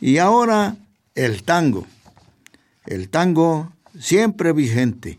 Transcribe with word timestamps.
y 0.00 0.18
ahora 0.18 0.76
el 1.14 1.42
tango. 1.42 1.86
El 2.86 3.08
tango 3.08 3.72
siempre 3.98 4.52
vigente, 4.52 5.18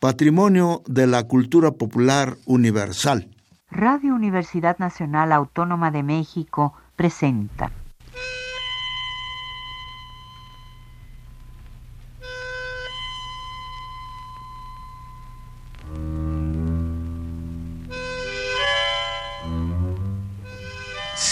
patrimonio 0.00 0.82
de 0.86 1.06
la 1.06 1.24
cultura 1.24 1.72
popular 1.72 2.36
universal. 2.46 3.28
Radio 3.70 4.14
Universidad 4.14 4.78
Nacional 4.78 5.32
Autónoma 5.32 5.90
de 5.90 6.02
México 6.02 6.74
presenta. 6.96 7.70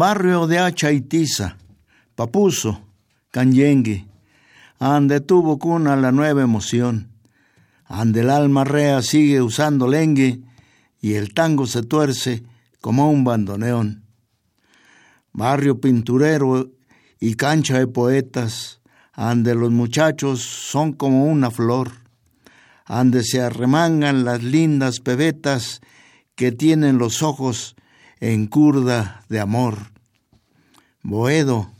Barrio 0.00 0.46
de 0.46 0.58
Hacha 0.58 0.92
y 0.92 1.02
Tiza 1.02 1.58
Papuso, 2.14 2.80
Canyengue, 3.30 4.06
ande 4.78 5.20
tuvo 5.20 5.58
cuna 5.58 5.94
la 5.94 6.10
nueva 6.10 6.40
emoción, 6.40 7.10
ande 7.84 8.20
el 8.20 8.30
alma 8.30 8.64
rea 8.64 9.02
sigue 9.02 9.42
usando 9.42 9.86
lengue 9.88 10.40
y 11.02 11.16
el 11.16 11.34
tango 11.34 11.66
se 11.66 11.82
tuerce 11.82 12.42
como 12.80 13.10
un 13.10 13.24
bandoneón. 13.24 14.06
Barrio 15.34 15.82
pinturero 15.82 16.70
y 17.18 17.34
cancha 17.34 17.78
de 17.78 17.86
poetas, 17.86 18.80
ande 19.12 19.54
los 19.54 19.70
muchachos 19.70 20.40
son 20.40 20.94
como 20.94 21.26
una 21.26 21.50
flor, 21.50 21.90
ande 22.86 23.22
se 23.22 23.42
arremangan 23.42 24.24
las 24.24 24.42
lindas 24.42 25.00
pebetas 25.00 25.82
que 26.36 26.52
tienen 26.52 26.96
los 26.96 27.22
ojos 27.22 27.76
en 28.20 28.46
curda 28.46 29.24
de 29.28 29.40
amor. 29.40 29.92
Boedo, 31.02 31.72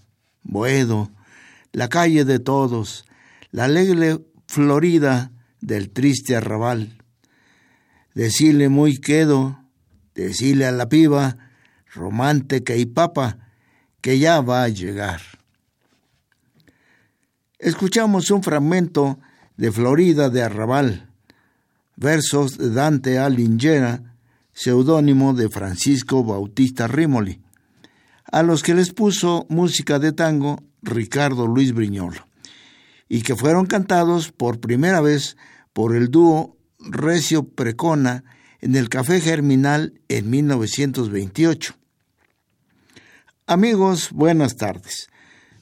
Boedo, 0.42 1.10
la 1.72 1.88
calle 1.88 2.24
de 2.24 2.38
todos, 2.38 3.04
la 3.52 3.64
alegre 3.64 4.18
florida 4.46 5.30
del 5.60 5.90
triste 5.90 6.34
arrabal. 6.34 6.96
Decile 8.14 8.68
muy 8.68 8.98
quedo, 8.98 9.62
decile 10.14 10.66
a 10.66 10.72
la 10.72 10.88
piba, 10.88 11.36
romántica 11.94 12.74
y 12.74 12.86
papa, 12.86 13.38
que 14.00 14.18
ya 14.18 14.40
va 14.40 14.64
a 14.64 14.68
llegar. 14.68 15.20
Escuchamos 17.58 18.30
un 18.30 18.42
fragmento 18.42 19.18
de 19.56 19.70
Florida 19.70 20.30
de 20.30 20.42
Arrabal, 20.42 21.10
versos 21.96 22.56
de 22.56 22.70
Dante 22.70 23.18
Alingera, 23.18 24.09
seudónimo 24.52 25.34
de 25.34 25.48
Francisco 25.48 26.24
Bautista 26.24 26.86
Rímoli 26.86 27.40
a 28.30 28.42
los 28.42 28.62
que 28.62 28.74
les 28.74 28.92
puso 28.92 29.46
música 29.48 29.98
de 29.98 30.12
tango 30.12 30.62
Ricardo 30.82 31.46
Luis 31.46 31.72
Briñolo, 31.72 32.26
y 33.08 33.22
que 33.22 33.34
fueron 33.34 33.66
cantados 33.66 34.30
por 34.30 34.60
primera 34.60 35.00
vez 35.00 35.36
por 35.72 35.96
el 35.96 36.08
dúo 36.08 36.56
Recio 36.78 37.48
Precona 37.48 38.24
en 38.60 38.76
el 38.76 38.88
Café 38.88 39.20
Germinal 39.20 40.00
en 40.08 40.30
1928. 40.30 41.74
Amigos, 43.46 44.10
buenas 44.12 44.56
tardes. 44.56 45.08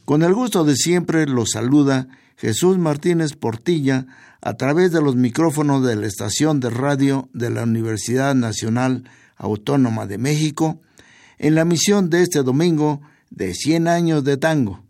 Con 0.05 0.22
el 0.22 0.34
gusto 0.34 0.65
de 0.65 0.76
siempre 0.76 1.26
los 1.26 1.53
saluda 1.53 2.09
Jesús 2.37 2.78
Martínez 2.78 3.34
Portilla 3.34 4.06
a 4.48 4.56
través 4.56 4.92
de 4.92 5.03
los 5.03 5.14
micrófonos 5.14 5.84
de 5.84 5.94
la 5.94 6.06
estación 6.06 6.59
de 6.59 6.70
radio 6.70 7.28
de 7.34 7.50
la 7.50 7.64
Universidad 7.64 8.34
Nacional 8.34 9.04
Autónoma 9.36 10.06
de 10.06 10.16
México 10.16 10.81
en 11.36 11.54
la 11.54 11.66
misión 11.66 12.09
de 12.09 12.22
este 12.22 12.42
domingo 12.42 13.03
de 13.28 13.53
100 13.53 13.88
años 13.88 14.25
de 14.25 14.38
tango, 14.38 14.82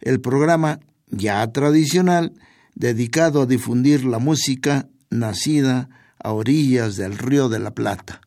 el 0.00 0.20
programa 0.20 0.80
ya 1.06 1.46
tradicional 1.52 2.32
dedicado 2.74 3.42
a 3.42 3.46
difundir 3.46 4.04
la 4.04 4.18
música 4.18 4.88
nacida 5.08 5.88
a 6.18 6.32
orillas 6.32 6.96
del 6.96 7.16
río 7.16 7.48
de 7.48 7.60
la 7.60 7.70
Plata. 7.70 8.20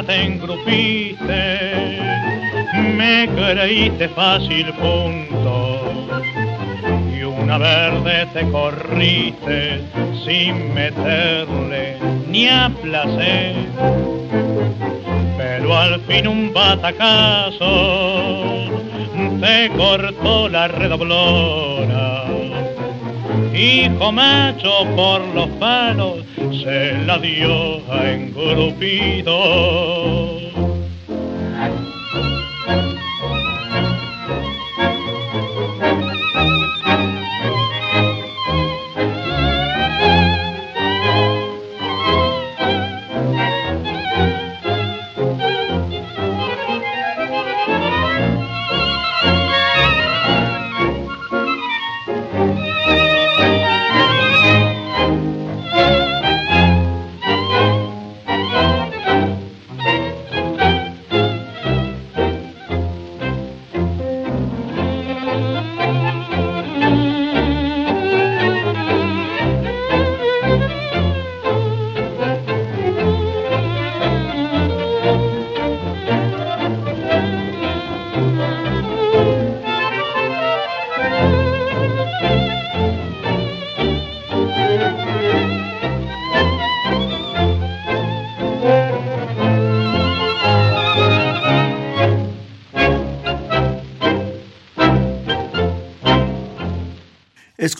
Te 0.00 0.22
engrupiste, 0.22 1.98
me 2.96 3.28
creíste 3.28 4.08
fácil 4.08 4.72
punto 4.72 5.82
y 7.14 7.22
una 7.22 7.58
verde 7.58 8.26
te 8.32 8.48
corriste 8.50 9.82
sin 10.24 10.72
meterle 10.72 11.98
ni 12.26 12.48
a 12.48 12.70
placer. 12.80 13.54
Pero 15.36 15.76
al 15.76 16.00
fin 16.00 16.26
un 16.26 16.54
batacazo 16.54 17.68
te 19.42 19.68
cortó 19.76 20.48
la 20.48 20.68
redoblona. 20.68 22.24
Hijo 23.54 24.10
macho 24.10 24.86
por 24.96 25.20
los 25.34 25.48
palos 25.60 26.21
se 26.62 26.92
la 27.06 27.18
dio 27.18 27.82
a 27.90 28.12
engrupido 28.12 29.32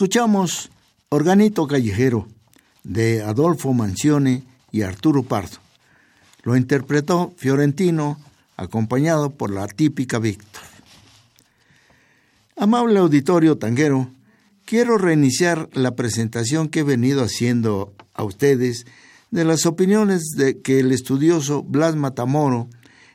Escuchamos 0.03 0.69
Organito 1.07 1.65
Callejero 1.65 2.27
de 2.83 3.23
Adolfo 3.23 3.71
Mancione 3.71 4.43
y 4.69 4.81
Arturo 4.81 5.23
Pardo. 5.23 5.59
Lo 6.43 6.57
interpretó 6.57 7.33
Fiorentino 7.37 8.19
acompañado 8.57 9.29
por 9.29 9.49
la 9.49 9.65
típica 9.65 10.19
Víctor. 10.19 10.61
Amable 12.57 12.99
auditorio 12.99 13.57
tanguero, 13.57 14.09
quiero 14.65 14.97
reiniciar 14.97 15.69
la 15.71 15.95
presentación 15.95 16.67
que 16.67 16.81
he 16.81 16.83
venido 16.83 17.23
haciendo 17.23 17.93
a 18.13 18.25
ustedes 18.25 18.85
de 19.31 19.45
las 19.45 19.65
opiniones 19.65 20.33
de 20.35 20.59
que 20.59 20.81
el 20.81 20.91
estudioso 20.91 21.63
Blas 21.63 21.95
Matamoro 21.95 22.67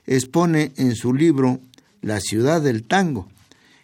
expone 0.06 0.72
en 0.76 0.96
su 0.96 1.12
libro 1.12 1.60
La 2.00 2.18
ciudad 2.20 2.62
del 2.62 2.84
tango, 2.84 3.28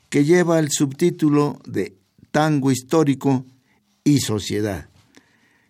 que 0.09 0.25
lleva 0.25 0.59
el 0.59 0.71
subtítulo 0.71 1.61
de 1.67 1.99
Tango 2.35 2.73
histórico 2.73 3.47
y 4.03 4.19
sociedad. 4.19 4.89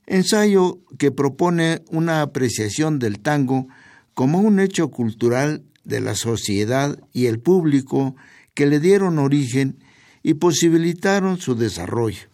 Ensayo 0.07 0.79
que 0.97 1.11
propone 1.13 1.83
una 1.91 2.23
apreciación 2.23 2.99
del 2.99 3.21
tango 3.21 3.69
como 4.15 4.39
un 4.39 4.59
hecho 4.61 4.91
cultural 4.91 5.63
de 5.85 6.01
la 6.01 6.15
sociedad 6.15 6.99
y 7.13 7.27
el 7.27 7.39
público 7.39 8.17
que 8.55 8.65
le 8.65 8.81
dieron 8.81 9.19
origen 9.19 9.77
y 10.23 10.35
posibilitaron 10.35 11.37
su 11.37 11.55
desarrollo. 11.55 12.31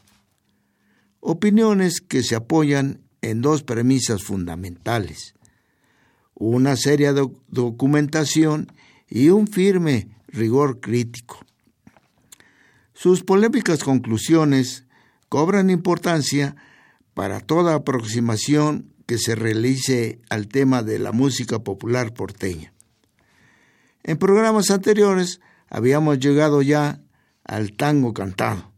Opiniones 1.18 2.00
que 2.00 2.22
se 2.22 2.36
apoyan 2.36 3.00
en 3.22 3.42
dos 3.42 3.64
premisas 3.64 4.22
fundamentales, 4.22 5.34
una 6.34 6.76
seria 6.76 7.12
documentación 7.48 8.70
y 9.08 9.30
un 9.30 9.48
firme 9.48 10.06
rigor 10.28 10.78
crítico. 10.78 11.44
Sus 13.02 13.22
polémicas 13.22 13.82
conclusiones 13.82 14.84
cobran 15.30 15.70
importancia 15.70 16.54
para 17.14 17.40
toda 17.40 17.74
aproximación 17.74 18.92
que 19.06 19.16
se 19.16 19.34
realice 19.34 20.20
al 20.28 20.48
tema 20.48 20.82
de 20.82 20.98
la 20.98 21.10
música 21.10 21.60
popular 21.60 22.12
porteña. 22.12 22.74
En 24.02 24.18
programas 24.18 24.70
anteriores 24.70 25.40
habíamos 25.70 26.18
llegado 26.18 26.60
ya 26.60 27.00
al 27.42 27.72
tango 27.72 28.12
cantado, 28.12 28.70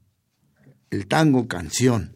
el 0.93 1.09
tango 1.09 1.49
canción. 1.49 2.15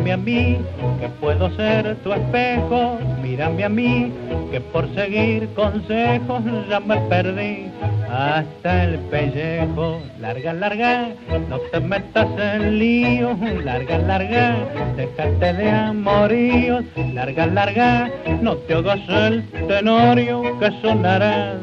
Mírame 0.00 0.12
a 0.12 0.16
mí, 0.16 0.58
que 0.98 1.08
puedo 1.20 1.54
ser 1.56 1.96
tu 1.96 2.12
espejo, 2.12 2.98
mírame 3.22 3.64
a 3.64 3.68
mí, 3.68 4.12
que 4.50 4.60
por 4.60 4.92
seguir 4.94 5.48
consejos 5.54 6.42
ya 6.68 6.80
me 6.80 6.96
perdí. 7.08 7.66
Hasta 8.10 8.84
el 8.84 8.98
pellejo. 9.10 10.00
Larga, 10.18 10.52
larga, 10.52 11.08
no 11.48 11.58
te 11.70 11.80
metas 11.80 12.26
en 12.38 12.78
líos, 12.78 13.38
larga, 13.64 13.98
larga, 13.98 14.56
déjate 14.96 15.52
de 15.54 15.70
amoríos, 15.70 16.84
larga, 17.14 17.46
larga, 17.46 18.10
no 18.42 18.56
te 18.56 18.74
hagas 18.74 19.00
el 19.08 19.44
tenorio 19.68 20.42
que 20.58 20.70
sonará 20.82 21.56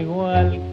igual 0.00 0.52
que 0.52 0.69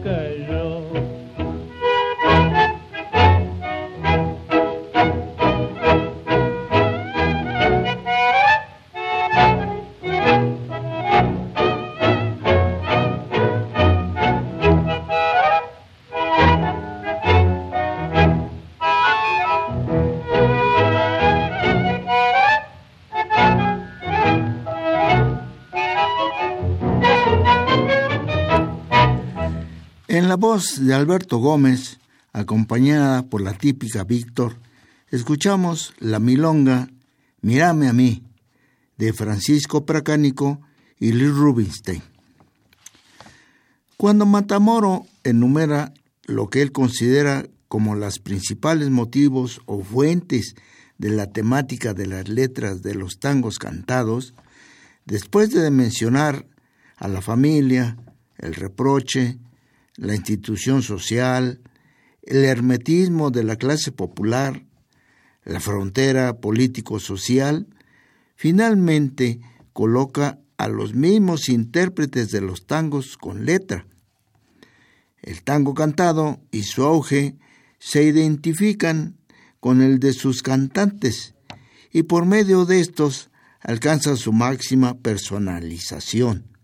de 30.58 30.92
Alberto 30.92 31.38
Gómez, 31.38 32.00
acompañada 32.32 33.22
por 33.22 33.40
la 33.40 33.52
típica 33.52 34.02
Víctor, 34.02 34.56
escuchamos 35.08 35.94
la 36.00 36.18
milonga 36.18 36.88
Mírame 37.42 37.86
a 37.86 37.92
mí, 37.92 38.24
de 38.96 39.12
Francisco 39.12 39.86
Pracánico 39.86 40.60
y 40.98 41.12
Luis 41.12 41.32
Rubinstein. 41.32 42.02
Cuando 43.96 44.26
Matamoro 44.26 45.06
enumera 45.22 45.94
lo 46.24 46.50
que 46.50 46.62
él 46.62 46.72
considera 46.72 47.46
como 47.68 47.94
los 47.94 48.18
principales 48.18 48.90
motivos 48.90 49.60
o 49.66 49.84
fuentes 49.84 50.56
de 50.98 51.10
la 51.10 51.30
temática 51.30 51.94
de 51.94 52.06
las 52.06 52.28
letras 52.28 52.82
de 52.82 52.96
los 52.96 53.20
tangos 53.20 53.60
cantados, 53.60 54.34
después 55.04 55.50
de 55.50 55.70
mencionar 55.70 56.46
a 56.96 57.06
la 57.06 57.22
familia, 57.22 57.96
el 58.38 58.54
reproche, 58.54 59.38
la 59.98 60.14
institución 60.14 60.82
social, 60.82 61.60
el 62.22 62.44
hermetismo 62.44 63.30
de 63.30 63.42
la 63.42 63.56
clase 63.56 63.90
popular, 63.90 64.64
la 65.44 65.60
frontera 65.60 66.38
político-social, 66.38 67.66
finalmente 68.36 69.40
coloca 69.72 70.38
a 70.56 70.68
los 70.68 70.94
mismos 70.94 71.48
intérpretes 71.48 72.30
de 72.30 72.40
los 72.40 72.66
tangos 72.66 73.16
con 73.16 73.44
letra. 73.44 73.86
El 75.20 75.42
tango 75.42 75.74
cantado 75.74 76.40
y 76.52 76.62
su 76.62 76.84
auge 76.84 77.36
se 77.80 78.04
identifican 78.04 79.18
con 79.58 79.82
el 79.82 79.98
de 79.98 80.12
sus 80.12 80.42
cantantes 80.42 81.34
y 81.92 82.04
por 82.04 82.24
medio 82.24 82.66
de 82.66 82.80
estos 82.80 83.30
alcanza 83.60 84.14
su 84.14 84.32
máxima 84.32 84.96
personalización. 84.98 86.56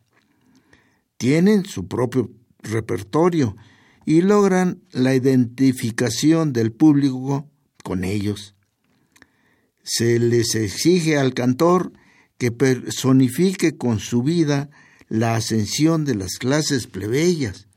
Tienen 1.17 1.65
su 1.65 1.89
propio 1.89 2.31
repertorio 2.65 3.57
y 4.05 4.21
logran 4.21 4.83
la 4.93 5.15
identificación 5.15 6.53
del 6.53 6.73
público 6.73 7.49
con 7.83 8.05
ellos. 8.05 8.55
Se 9.83 10.19
les 10.19 10.55
exige 10.55 11.17
al 11.19 11.35
cantor 11.35 11.93
que 12.39 12.51
personifique 12.51 13.77
con 13.77 14.01
su 14.01 14.23
vida 14.23 14.71
la 15.09 15.37
ascensión 15.37 16.05
de 16.05 16.15
las 16.15 16.39
clases 16.39 16.87
plebeyas, 16.87 17.69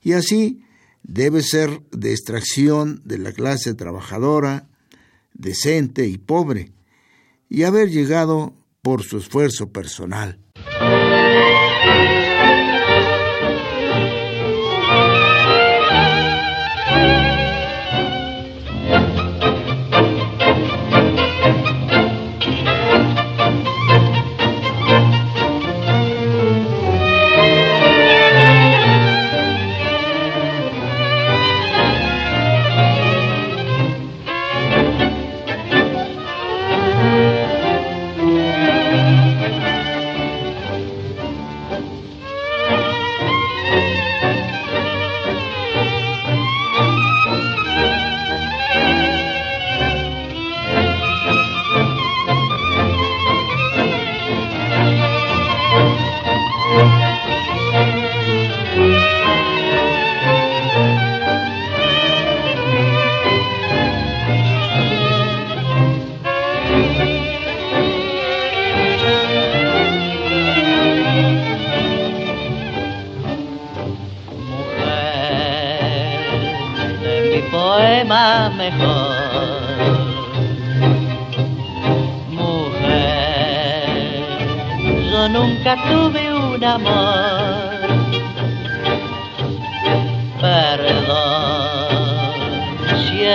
y 0.00 0.12
así 0.12 0.62
debe 1.02 1.42
ser 1.42 1.82
de 1.90 2.12
extracción 2.12 3.00
de 3.04 3.18
la 3.18 3.32
clase 3.32 3.74
trabajadora, 3.74 4.68
decente 5.32 6.06
y 6.06 6.18
pobre, 6.18 6.72
y 7.48 7.62
haber 7.62 7.90
llegado 7.90 8.54
por 8.82 9.02
su 9.02 9.18
esfuerzo 9.18 9.70
personal. 9.70 10.43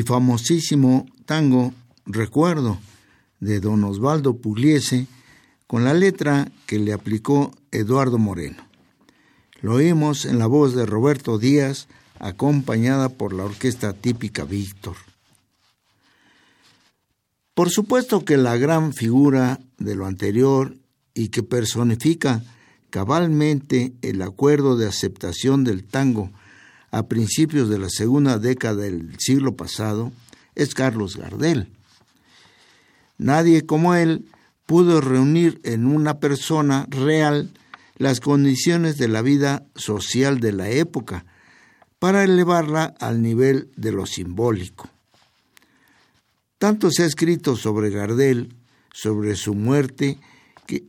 Y 0.00 0.02
famosísimo 0.02 1.04
tango 1.26 1.74
Recuerdo 2.06 2.78
de 3.38 3.60
don 3.60 3.84
Osvaldo 3.84 4.38
Pugliese 4.38 5.06
con 5.66 5.84
la 5.84 5.92
letra 5.92 6.50
que 6.64 6.78
le 6.78 6.94
aplicó 6.94 7.52
Eduardo 7.70 8.16
Moreno. 8.16 8.66
Lo 9.60 9.74
oímos 9.74 10.24
en 10.24 10.38
la 10.38 10.46
voz 10.46 10.74
de 10.74 10.86
Roberto 10.86 11.36
Díaz 11.38 11.86
acompañada 12.18 13.10
por 13.10 13.34
la 13.34 13.44
orquesta 13.44 13.92
típica 13.92 14.44
Víctor. 14.44 14.96
Por 17.52 17.68
supuesto 17.68 18.24
que 18.24 18.38
la 18.38 18.56
gran 18.56 18.94
figura 18.94 19.60
de 19.76 19.96
lo 19.96 20.06
anterior 20.06 20.76
y 21.12 21.28
que 21.28 21.42
personifica 21.42 22.42
cabalmente 22.88 23.92
el 24.00 24.22
acuerdo 24.22 24.78
de 24.78 24.88
aceptación 24.88 25.62
del 25.62 25.84
tango 25.84 26.30
a 26.90 27.06
principios 27.06 27.68
de 27.68 27.78
la 27.78 27.88
segunda 27.88 28.38
década 28.38 28.82
del 28.82 29.16
siglo 29.18 29.56
pasado 29.56 30.12
es 30.54 30.74
Carlos 30.74 31.16
Gardel. 31.16 31.68
Nadie 33.18 33.66
como 33.66 33.94
él 33.94 34.26
pudo 34.66 35.00
reunir 35.00 35.60
en 35.64 35.86
una 35.86 36.20
persona 36.20 36.86
real 36.88 37.50
las 37.96 38.20
condiciones 38.20 38.96
de 38.96 39.08
la 39.08 39.20
vida 39.22 39.66
social 39.74 40.40
de 40.40 40.52
la 40.52 40.70
época 40.70 41.26
para 41.98 42.24
elevarla 42.24 42.94
al 42.98 43.20
nivel 43.20 43.70
de 43.76 43.92
lo 43.92 44.06
simbólico. 44.06 44.88
Tanto 46.58 46.90
se 46.90 47.02
ha 47.02 47.06
escrito 47.06 47.56
sobre 47.56 47.90
Gardel, 47.90 48.54
sobre 48.92 49.36
su 49.36 49.54
muerte, 49.54 50.18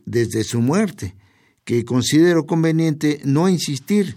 desde 0.06 0.44
su 0.44 0.60
muerte, 0.60 1.14
que 1.64 1.84
considero 1.84 2.46
conveniente 2.46 3.20
no 3.24 3.48
insistir 3.48 4.16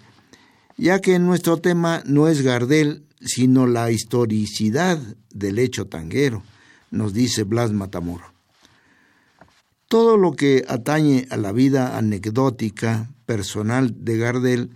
ya 0.78 1.00
que 1.00 1.20
nuestro 1.20 1.58
tema 1.58 2.04
no 2.06 2.28
es 2.28 2.42
Gardel, 2.42 3.06
sino 3.22 3.68
la 3.68 3.92
historicidad 3.92 5.00
del 5.32 5.60
hecho 5.60 5.88
tanguero, 5.88 6.44
nos 6.92 7.14
dice 7.14 7.44
Blas 7.44 7.72
Matamoro. 7.72 8.26
Todo 9.88 10.18
lo 10.18 10.34
que 10.34 10.66
atañe 10.68 11.28
a 11.30 11.38
la 11.38 11.52
vida 11.52 11.98
anecdótica, 11.98 13.10
personal 13.26 13.96
de 14.04 14.18
Gardel, 14.18 14.72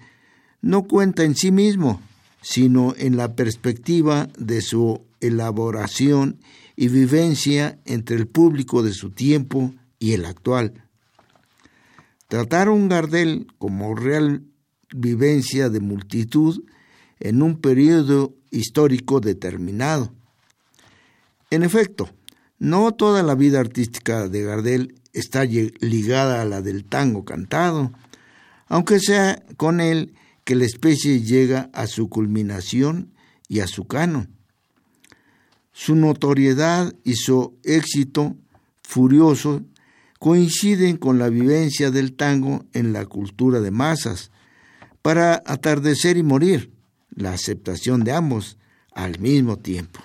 no 0.62 0.84
cuenta 0.84 1.24
en 1.24 1.36
sí 1.36 1.52
mismo, 1.52 2.02
sino 2.42 2.94
en 2.98 3.18
la 3.18 3.36
perspectiva 3.36 4.30
de 4.38 4.62
su 4.62 5.02
elaboración 5.20 6.40
y 6.76 6.88
vivencia 6.88 7.80
entre 7.86 8.16
el 8.16 8.28
público 8.28 8.84
de 8.84 8.94
su 8.94 9.12
tiempo 9.12 9.74
y 10.00 10.14
el 10.14 10.26
actual. 10.26 10.86
Tratar 12.28 12.68
a 12.68 12.72
un 12.72 12.88
Gardel 12.88 13.48
como 13.58 13.96
real 13.96 14.44
vivencia 14.94 15.70
de 15.70 15.80
multitud 15.80 16.64
en 17.20 17.42
un 17.42 17.60
periodo 17.60 18.34
histórico 18.52 19.20
determinado. 19.20 20.14
En 21.50 21.64
efecto, 21.64 22.10
no 22.60 22.92
toda 22.94 23.24
la 23.24 23.36
vida 23.36 23.60
artística 23.60 24.28
de 24.28 24.44
Gardel 24.44 24.96
está 25.14 25.46
ligada 25.46 26.42
a 26.42 26.46
la 26.46 26.62
del 26.62 26.86
tango 26.86 27.26
cantado, 27.26 27.92
aunque 28.68 29.00
sea 29.00 29.44
con 29.58 29.82
él 29.82 30.14
que 30.44 30.56
la 30.56 30.66
especie 30.66 31.22
llega 31.22 31.70
a 31.74 31.88
su 31.88 32.10
culminación 32.10 33.12
y 33.48 33.60
a 33.60 33.68
su 33.68 33.86
canon. 33.86 34.30
Su 35.72 35.96
notoriedad 35.96 36.94
y 37.04 37.16
su 37.16 37.58
éxito 37.64 38.36
furioso 38.84 39.64
coinciden 40.20 40.98
con 40.98 41.18
la 41.18 41.30
vivencia 41.30 41.92
del 41.92 42.14
tango 42.14 42.66
en 42.74 42.94
la 42.94 43.06
cultura 43.06 43.62
de 43.62 43.72
masas, 43.72 44.32
para 45.02 45.42
atardecer 45.46 46.18
y 46.18 46.24
morir, 46.24 46.72
la 47.10 47.34
aceptación 47.34 48.04
de 48.04 48.12
ambos 48.12 48.58
al 48.94 49.20
mismo 49.20 49.58
tiempo. 49.58 50.00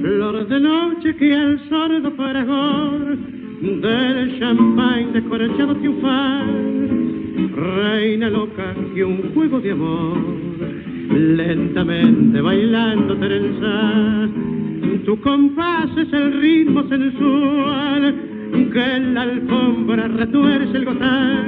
Flores 0.00 0.48
de 0.48 0.60
noche 0.60 1.16
que 1.16 1.32
el 1.32 1.68
sordo 1.68 2.16
parador 2.16 3.16
del 3.16 4.38
champán 4.38 5.12
descorchado 5.12 5.74
triunfar 5.76 7.07
reina 7.46 8.28
loca 8.28 8.74
y 8.94 9.02
un 9.02 9.32
juego 9.34 9.60
de 9.60 9.70
amor, 9.72 10.18
lentamente 11.10 12.40
bailando 12.40 13.16
trenzas, 13.16 14.30
tu 15.04 15.20
compás 15.20 15.90
es 15.96 16.12
el 16.12 16.40
ritmo 16.40 16.82
sensual 16.88 18.14
que 18.72 18.96
en 18.96 19.14
la 19.14 19.22
alfombra 19.22 20.08
retuerce 20.08 20.76
el 20.76 20.84
gozar 20.84 21.44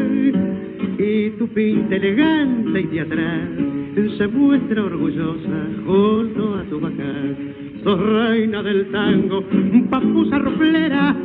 y 0.98 1.30
tu 1.38 1.48
pinta 1.48 1.96
elegante 1.96 2.80
y 2.80 2.86
teatral 2.86 3.70
se 4.16 4.26
muestra 4.28 4.84
orgullosa 4.84 5.66
junto 5.84 6.54
a 6.56 6.64
tu 6.64 6.80
bajar. 6.80 7.36
Sos 7.82 8.00
reina 8.00 8.62
del 8.62 8.90
tango, 8.90 9.42
papusa 9.90 10.38
roplera, 10.38 11.16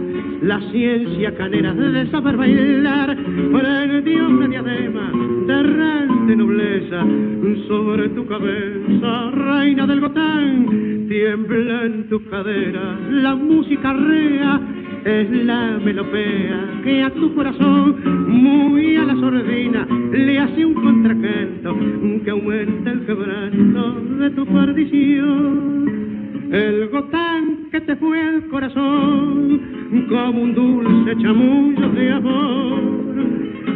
la 0.41 0.59
ciencia 0.71 1.35
canera 1.35 1.73
de 1.73 2.09
saber 2.11 2.37
bailar. 2.37 3.17
Dios 4.03 4.29
una 4.29 4.47
diadema 4.47 5.11
de 6.27 6.35
nobleza 6.35 7.05
sobre 7.67 8.09
tu 8.09 8.25
cabeza, 8.27 9.31
reina 9.31 9.87
del 9.87 10.01
gotán. 10.01 11.05
Tiembla 11.07 11.85
en 11.85 12.09
tu 12.09 12.23
cadera 12.25 12.99
la 13.09 13.35
música 13.35 13.93
rea 13.93 14.59
es 15.05 15.29
la 15.29 15.79
melopea 15.83 16.81
que 16.83 17.03
a 17.03 17.11
tu 17.11 17.33
corazón, 17.35 17.95
muy 18.27 18.95
a 18.97 19.03
la 19.03 19.15
sordina, 19.15 19.87
le 20.11 20.39
hace 20.39 20.65
un 20.65 20.73
contracanto 20.73 21.75
que 22.23 22.31
aumenta 22.31 22.91
el 22.91 23.05
quebranto 23.05 24.01
de 24.19 24.29
tu 24.31 24.45
perdición. 24.47 26.04
El 26.55 26.88
gotán 26.88 27.67
que 27.69 27.81
te 27.81 27.97
fue 27.97 28.17
al 28.17 28.47
corazón 28.47 30.07
como 30.07 30.41
un 30.41 30.55
dulce 30.55 31.21
chamullo 31.21 31.89
de 31.89 32.12
amor. 32.13 32.79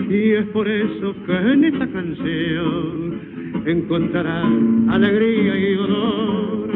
Y 0.10 0.32
es 0.32 0.46
por 0.54 0.66
eso 0.66 1.14
que 1.26 1.34
en 1.34 1.66
esta 1.66 1.86
canción 1.88 3.20
encontrarás 3.66 4.46
alegría 4.92 5.58
y 5.58 5.76
dolor. 5.76 6.70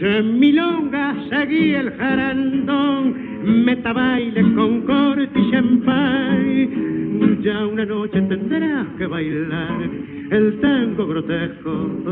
En 0.00 0.38
milonga 0.38 1.14
seguí 1.28 1.74
el 1.74 1.90
jarandón 1.92 3.14
meta 3.66 3.92
baile 3.92 4.40
con 4.54 4.86
corte 4.86 5.38
y 5.38 5.50
champán. 5.50 7.42
Ya 7.42 7.66
una 7.66 7.84
noche 7.84 8.22
tendrás 8.22 8.86
que 8.96 9.06
bailar 9.06 9.90
el 10.30 10.60
tango 10.62 11.06
grotesco 11.06 11.70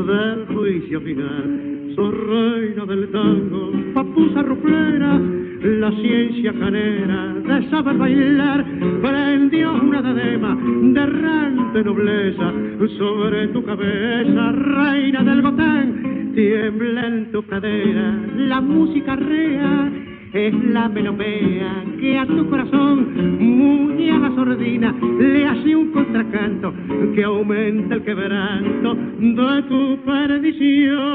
del 0.09 0.47
juicio 0.55 1.01
final. 1.01 1.84
Sos 1.95 2.13
reina 2.13 2.85
del 2.87 3.09
tango, 3.11 3.73
papusa 3.95 4.43
ruplera, 4.43 5.19
la 5.63 5.91
ciencia 5.93 6.53
canera 6.53 7.35
de 7.35 7.71
saber 7.71 7.97
bailar. 7.97 8.65
Prendió 9.01 9.75
una 9.75 10.03
dadema 10.03 10.57
de 10.57 11.01
errante 11.01 11.85
nobleza 11.85 12.53
sobre 12.99 13.49
tu 13.49 13.65
cabeza, 13.65 14.53
reina 14.53 15.23
del 15.23 15.43
gotán. 15.43 16.33
Tiembla 16.35 17.07
en 17.07 17.31
tu 17.31 17.47
cadera 17.47 18.19
la 18.37 18.61
música 18.61 19.15
real 19.15 20.14
es 20.35 20.53
la 20.53 20.89
melopea 20.89 21.85
que 22.01 22.19
a 22.19 22.27
tu 22.27 22.51
corazón, 22.51 23.39
muy 23.39 24.11
a 24.11 24.19
la 24.19 24.35
sordina, 24.35 24.93
le 24.93 25.47
hace 25.47 25.77
un 25.77 25.93
contracanto 25.93 26.75
que 27.15 27.23
aumenta 27.23 27.95
el 27.95 28.05
quebranto 28.05 28.95
de 28.97 29.63
tu 29.69 30.05
perdición. 30.05 31.15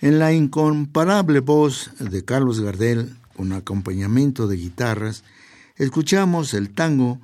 En 0.00 0.18
la 0.18 0.32
incomparable 0.32 1.38
voz 1.38 1.92
de 2.00 2.24
Carlos 2.24 2.60
Gardel, 2.60 3.10
con 3.36 3.52
acompañamiento 3.52 4.48
de 4.48 4.56
guitarras, 4.56 5.22
escuchamos 5.76 6.54
el 6.54 6.70
tango 6.70 7.20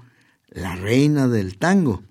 La 0.49 0.77
Reina 0.77 1.27
del 1.27 1.59
Tango, 1.59 2.05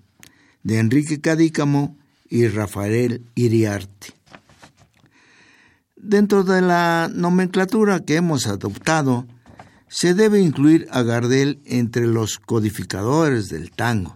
de 0.64 0.80
Enrique 0.80 1.22
Cadícamo 1.22 1.96
y 2.30 2.48
Rafael 2.48 3.22
Iriarte. 3.36 4.21
Dentro 6.04 6.44
de 6.44 6.62
la 6.62 7.12
nomenclatura 7.14 8.00
que 8.00 8.16
hemos 8.16 8.48
adoptado, 8.48 9.28
se 9.88 10.16
debe 10.16 10.42
incluir 10.42 10.88
a 10.90 11.04
Gardel 11.04 11.62
entre 11.64 12.08
los 12.08 12.40
codificadores 12.40 13.50
del 13.50 13.70
tango. 13.70 14.16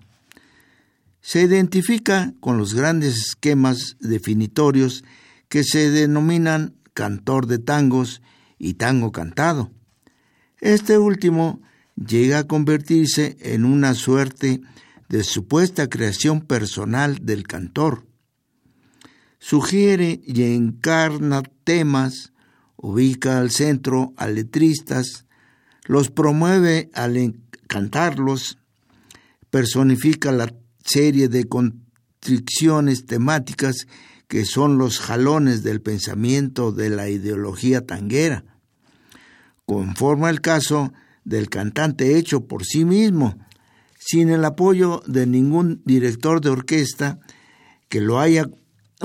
Se 1.21 1.43
identifica 1.43 2.33
con 2.39 2.57
los 2.57 2.73
grandes 2.73 3.17
esquemas 3.17 3.97
definitorios 3.99 5.03
que 5.47 5.63
se 5.63 5.91
denominan 5.91 6.73
cantor 6.95 7.45
de 7.45 7.59
tangos 7.59 8.23
y 8.57 8.73
tango 8.73 9.11
cantado. 9.11 9.69
Este 10.61 10.97
último 10.97 11.61
llega 11.95 12.39
a 12.39 12.47
convertirse 12.47 13.37
en 13.41 13.63
una 13.63 13.93
suerte 13.93 14.59
de 15.07 15.23
supuesta 15.23 15.87
creación 15.87 16.41
personal 16.41 17.19
del 17.23 17.45
cantor 17.45 18.04
sugiere 19.47 20.21
y 20.25 20.55
encarna 20.55 21.43
temas, 21.63 22.33
ubica 22.77 23.37
al 23.37 23.51
centro 23.51 24.11
a 24.17 24.25
letristas, 24.25 25.27
los 25.83 26.09
promueve 26.09 26.89
al 26.95 27.35
cantarlos, 27.67 28.57
personifica 29.51 30.31
la 30.31 30.51
serie 30.83 31.27
de 31.27 31.47
constricciones 31.47 33.05
temáticas 33.05 33.85
que 34.27 34.45
son 34.45 34.79
los 34.79 34.99
jalones 34.99 35.61
del 35.61 35.79
pensamiento 35.79 36.71
de 36.71 36.89
la 36.89 37.09
ideología 37.09 37.85
tanguera. 37.85 38.45
Conforma 39.67 40.31
el 40.31 40.41
caso 40.41 40.91
del 41.23 41.49
cantante 41.49 42.17
hecho 42.17 42.47
por 42.47 42.65
sí 42.65 42.83
mismo, 42.83 43.37
sin 43.99 44.29
el 44.29 44.43
apoyo 44.43 45.03
de 45.05 45.27
ningún 45.27 45.83
director 45.85 46.41
de 46.41 46.49
orquesta 46.49 47.19
que 47.89 48.01
lo 48.01 48.19
haya 48.19 48.49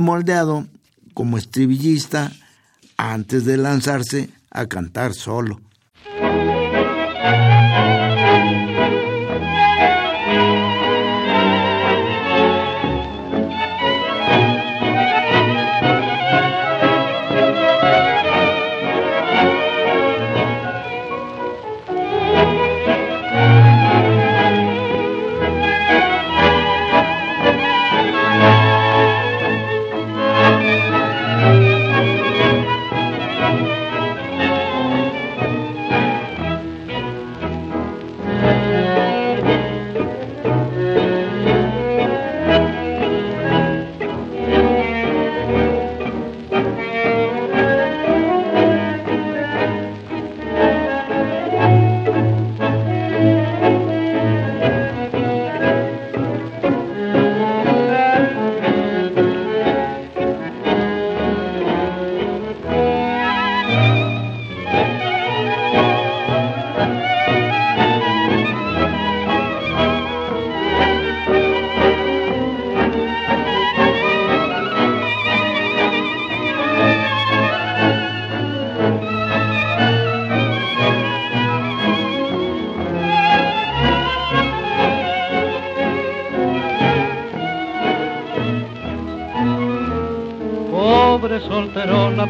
moldeado 0.00 0.66
como 1.14 1.38
estribillista 1.38 2.32
antes 2.96 3.44
de 3.44 3.56
lanzarse 3.56 4.30
a 4.50 4.66
cantar 4.66 5.14
solo. 5.14 5.60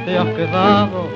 Te 0.05 0.19
has 0.19 0.27
quedado 0.35 1.09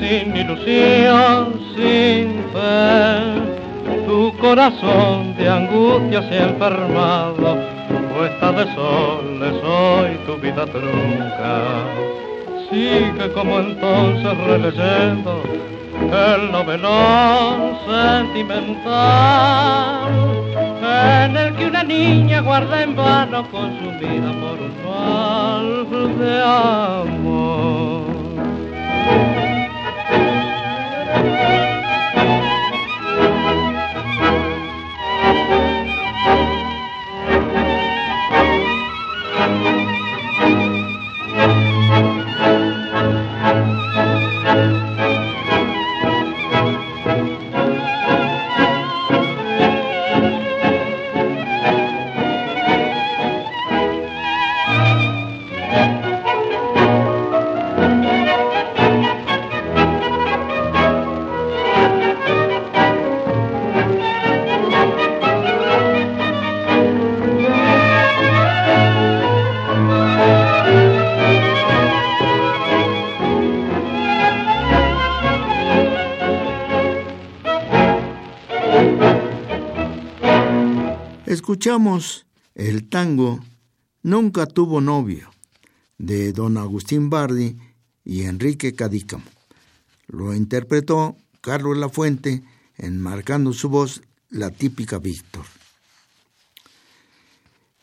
sin 0.00 0.36
ilusión, 0.36 1.60
sin 1.74 2.44
fe. 2.52 4.06
Tu 4.06 4.36
corazón 4.38 5.34
de 5.36 5.48
angustia 5.48 6.22
se 6.28 6.38
ha 6.38 6.48
enfermado, 6.48 7.58
puesta 8.14 8.52
de 8.52 8.74
soles 8.74 9.54
hoy 9.64 10.18
tu 10.26 10.36
vida 10.36 10.66
trunca. 10.66 11.62
Sigue 12.70 13.32
como 13.32 13.58
entonces 13.60 14.38
releyendo 14.46 15.42
el 16.12 16.52
novelón 16.52 17.78
sentimental 17.86 18.82
en 20.82 21.36
el 21.36 21.54
que 21.54 21.66
una 21.66 21.82
niña 21.82 22.40
guarda 22.40 22.82
en 22.82 22.96
vano 22.96 23.48
consumida 23.50 24.32
por 24.40 24.58
un 24.60 24.72
mal 24.86 25.41
de 26.18 26.42
amor. 26.42 28.02
Escuchamos 81.62 82.26
el 82.56 82.88
tango 82.88 83.38
Nunca 84.02 84.46
tuvo 84.46 84.80
novio 84.80 85.30
de 85.96 86.32
don 86.32 86.56
Agustín 86.56 87.08
Bardi 87.08 87.56
y 88.04 88.22
Enrique 88.22 88.74
Cadícamo. 88.74 89.22
Lo 90.08 90.34
interpretó 90.34 91.16
Carlos 91.40 91.78
Lafuente 91.78 92.42
enmarcando 92.78 93.52
su 93.52 93.68
voz 93.68 94.02
la 94.28 94.50
típica 94.50 94.98
Víctor. 94.98 95.44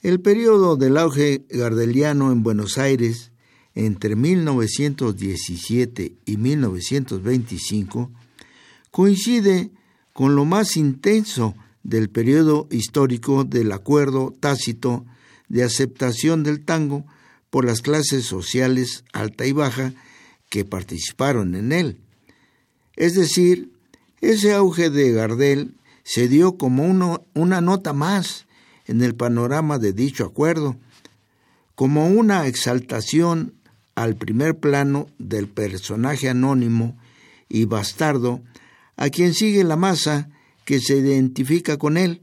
El 0.01 0.19
periodo 0.19 0.75
del 0.75 0.97
auge 0.97 1.45
gardeliano 1.49 2.33
en 2.33 2.43
Buenos 2.43 2.77
Aires 2.77 3.31
entre 3.75 4.17
1917 4.17 6.17
y 6.25 6.35
1925 6.35 8.11
coincide 8.91 9.71
con 10.11 10.35
lo 10.35 10.43
más 10.43 10.75
intenso 10.75 11.55
del 11.83 12.09
periodo 12.09 12.67
histórico 12.71 13.43
del 13.43 13.71
acuerdo 13.71 14.33
tácito 14.39 15.05
de 15.47 15.63
aceptación 15.63 16.43
del 16.43 16.63
tango 16.63 17.05
por 17.49 17.65
las 17.65 17.81
clases 17.81 18.25
sociales 18.25 19.03
alta 19.13 19.45
y 19.45 19.51
baja 19.51 19.93
que 20.49 20.65
participaron 20.65 21.55
en 21.55 21.71
él. 21.71 22.01
Es 22.95 23.15
decir, 23.15 23.71
ese 24.21 24.53
auge 24.53 24.89
de 24.89 25.11
Gardel 25.11 25.75
se 26.03 26.27
dio 26.27 26.57
como 26.57 26.83
una 27.33 27.61
nota 27.61 27.93
más 27.93 28.45
en 28.85 29.01
el 29.01 29.15
panorama 29.15 29.77
de 29.77 29.93
dicho 29.93 30.25
acuerdo, 30.25 30.75
como 31.75 32.07
una 32.07 32.47
exaltación 32.47 33.53
al 33.95 34.15
primer 34.15 34.57
plano 34.59 35.07
del 35.17 35.47
personaje 35.47 36.29
anónimo 36.29 36.97
y 37.47 37.65
bastardo 37.65 38.41
a 38.97 39.09
quien 39.09 39.33
sigue 39.33 39.63
la 39.63 39.75
masa 39.75 40.29
que 40.69 40.79
se 40.79 40.97
identifica 40.97 41.77
con 41.77 41.97
él, 41.97 42.21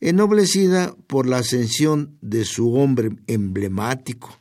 ennoblecida 0.00 0.96
por 1.06 1.28
la 1.28 1.38
ascensión 1.38 2.18
de 2.20 2.44
su 2.44 2.74
hombre 2.74 3.10
emblemático. 3.28 4.36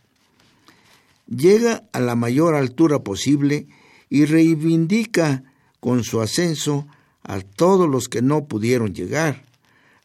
Llega 1.27 1.87
a 1.93 1.99
la 1.99 2.15
mayor 2.15 2.55
altura 2.55 3.03
posible 3.03 3.67
y 4.09 4.25
reivindica 4.25 5.43
con 5.79 6.03
su 6.03 6.19
ascenso 6.19 6.87
a 7.21 7.41
todos 7.41 7.87
los 7.87 8.09
que 8.09 8.23
no 8.23 8.47
pudieron 8.47 8.95
llegar, 8.95 9.43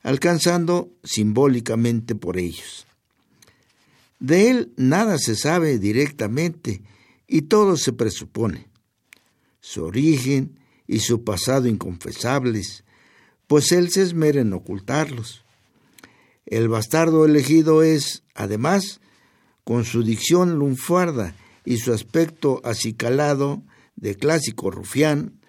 alcanzando 0.02 0.90
simbólicamente 1.02 2.14
por 2.14 2.37
ellos. 2.37 2.87
De 4.20 4.50
él 4.50 4.74
nada 4.76 5.16
se 5.16 5.37
sabe 5.37 5.79
directamente 5.79 6.83
y 7.26 7.40
todo 7.40 7.79
se 7.79 7.94
presupone. 7.94 8.68
Su 9.62 9.85
origen 9.85 10.59
y 10.87 10.98
su 10.98 11.24
pasado 11.24 11.66
inconfesables, 11.66 12.85
pues 13.47 13.73
él 13.73 13.91
se 13.91 14.03
esmera 14.03 14.41
en 14.41 14.53
ocultarlos. 14.53 15.45
El 16.47 16.69
bastardo 16.69 17.25
elegido 17.25 17.83
es, 17.83 18.23
además, 18.35 19.01
con 19.65 19.85
su 19.85 20.03
dicción 20.03 20.59
lunfarda 20.59 21.35
y 21.65 21.79
su 21.79 21.93
aspecto 21.93 22.61
acicalado 22.65 23.63
de 23.97 24.15
clásico 24.15 24.71
rufián, 24.71 25.41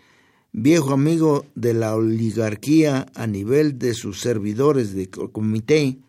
viejo 0.52 0.94
amigo 0.94 1.46
de 1.54 1.76
la 1.76 1.96
oligarquía 1.96 3.06
a 3.14 3.28
nivel 3.28 3.78
de 3.78 3.94
sus 3.94 4.22
servidores 4.22 4.94
de 4.94 5.10
comité, 5.10 6.00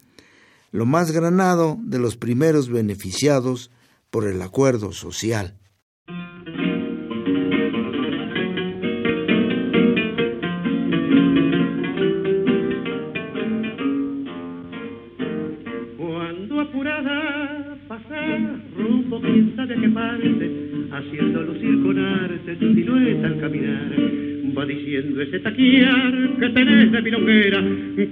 lo 0.73 0.87
más 0.87 1.11
granado 1.11 1.79
de 1.83 1.99
los 1.99 2.17
primeros 2.17 2.71
beneficiados 2.71 3.71
por 4.11 4.27
el 4.27 4.41
acuerdo 4.41 4.93
social. 4.93 5.58
Haciendo 20.93 21.43
lucir 21.43 21.83
con 21.83 21.99
arte 21.99 22.57
tu 22.57 22.75
silueta 22.75 23.27
al 23.27 23.41
caminar. 23.41 23.93
Va 24.57 24.67
diciendo 24.67 25.21
ese 25.23 25.39
taquiar 25.41 26.37
que 26.41 26.49
tenés 26.51 26.93
de 26.93 27.03
milonguera, 27.03 27.63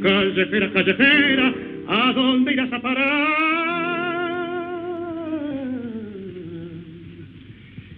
callejera, 0.03 0.73
callejera, 0.73 1.55
¿a 1.89 2.13
dónde 2.13 2.53
irás 2.53 2.73
a 2.73 2.83
parar? 2.83 3.47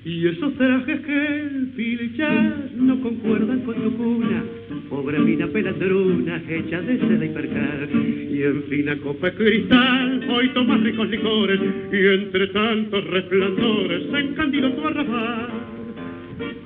Y 0.04 0.26
esos 0.26 0.54
trajes 0.54 1.00
que 1.00 1.50
pilchas 1.76 2.72
no 2.76 3.00
concuerdan 3.00 3.60
con 3.60 3.74
tu 3.74 3.96
cuna, 3.96 4.42
pobre 4.88 5.18
mina 5.18 5.46
pelandruna 5.48 6.42
hecha 6.48 6.80
de 6.80 6.98
seda 6.98 7.24
y 7.24 7.28
percal. 7.28 7.88
Y 8.32 8.42
en 8.42 8.62
fina 8.64 8.96
copa 8.96 9.30
cristal 9.32 10.17
hoy 10.28 10.48
tomas 10.50 10.80
ricos 10.82 11.08
licores 11.08 11.60
y 11.92 11.96
entre 11.96 12.46
tantos 12.48 13.04
resplandores 13.04 14.02
se 14.10 14.18
encandiló 14.18 14.72
tu 14.72 14.86
arrabal. 14.86 15.48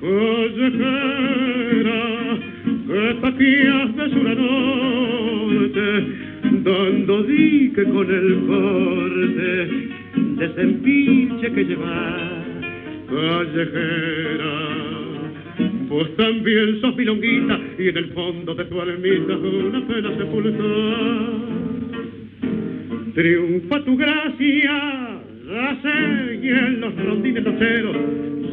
Callejera, 0.01 1.21
que 2.87 3.15
taquías 3.21 3.95
de 3.95 4.09
sur 4.09 4.27
a 4.27 4.35
norte, 4.35 5.87
dando 6.63 7.23
dique 7.23 7.83
con 7.85 8.09
el 8.09 8.45
corte 8.47 9.93
de 10.37 10.45
ese 10.45 11.51
que 11.53 11.63
llevas 11.65 12.43
callejera. 13.07 14.53
Vos 15.87 16.15
también 16.15 16.81
sos 16.81 16.95
milonguita 16.95 17.59
y 17.77 17.87
en 17.89 17.97
el 17.97 18.09
fondo 18.13 18.55
de 18.55 18.65
tu 18.65 18.81
almita 18.81 19.37
una 19.37 19.87
pena 19.87 20.09
sepultar. 20.17 21.52
Triunfa 23.13 23.83
tu 23.85 23.95
gracia, 23.95 25.21
la 25.45 25.81
sé, 25.81 26.39
y 26.41 26.49
en 26.49 26.81
los 26.81 26.95
rondines 26.95 27.43
locheros 27.43 27.95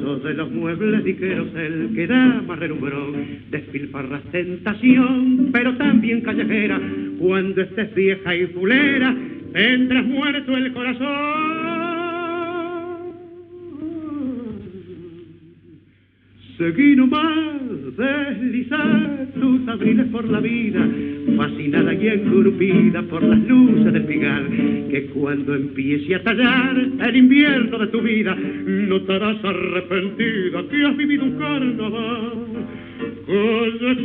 sos 0.00 0.22
de 0.24 0.34
los 0.34 0.50
muebles 0.50 1.04
diqueros 1.04 1.48
el 1.54 1.94
que 1.94 2.06
da 2.06 2.42
más 2.46 2.58
relumbrón. 2.58 3.12
Despilfarras 3.50 4.22
tentación, 4.32 5.50
pero 5.52 5.76
también 5.76 6.20
callejera. 6.22 6.80
Cuando 7.18 7.62
estés 7.62 7.94
vieja 7.94 8.36
y 8.36 8.46
fulera, 8.48 9.16
tendrás 9.52 10.04
muerto 10.06 10.56
el 10.56 10.72
corazón. 10.72 11.60
Seguí 16.58 16.96
nomás, 16.96 17.60
deslizar 17.96 19.28
tus 19.34 19.68
abriles 19.68 20.06
por 20.08 20.28
la 20.28 20.40
vida, 20.40 20.86
fascinada 21.36 21.94
y 21.94 22.08
engrupida 22.08 23.02
por 23.02 23.22
las 23.22 23.38
luces 23.46 23.92
del 23.92 24.04
pigar, 24.04 24.42
que 24.90 25.06
cuando 25.14 25.54
empiece 25.54 26.14
a 26.14 26.22
tallar 26.22 26.76
el 26.76 27.16
invierno 27.16 27.78
de 27.78 27.86
tu 27.88 28.00
vida, 28.00 28.34
notarás 28.34 29.44
arrepentida 29.44 30.62
que 30.70 30.84
has 30.84 30.96
vivido 30.96 31.24
un 31.24 31.38
carnaval. 31.38 32.32
Callejera, 33.26 34.00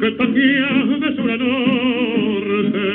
que 0.00 0.10
taquías 0.12 1.00
de 1.00 1.16
sur 1.16 1.30
a 1.30 1.36
norte, 1.36 2.86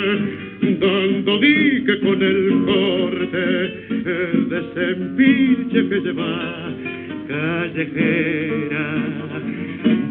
dando 0.80 1.40
dique 1.40 2.00
con 2.00 2.22
el 2.22 2.64
corte 2.66 3.46
de 4.04 4.58
ese 4.60 5.90
que 5.90 6.00
lleva 6.02 6.72
callejera. 7.28 8.86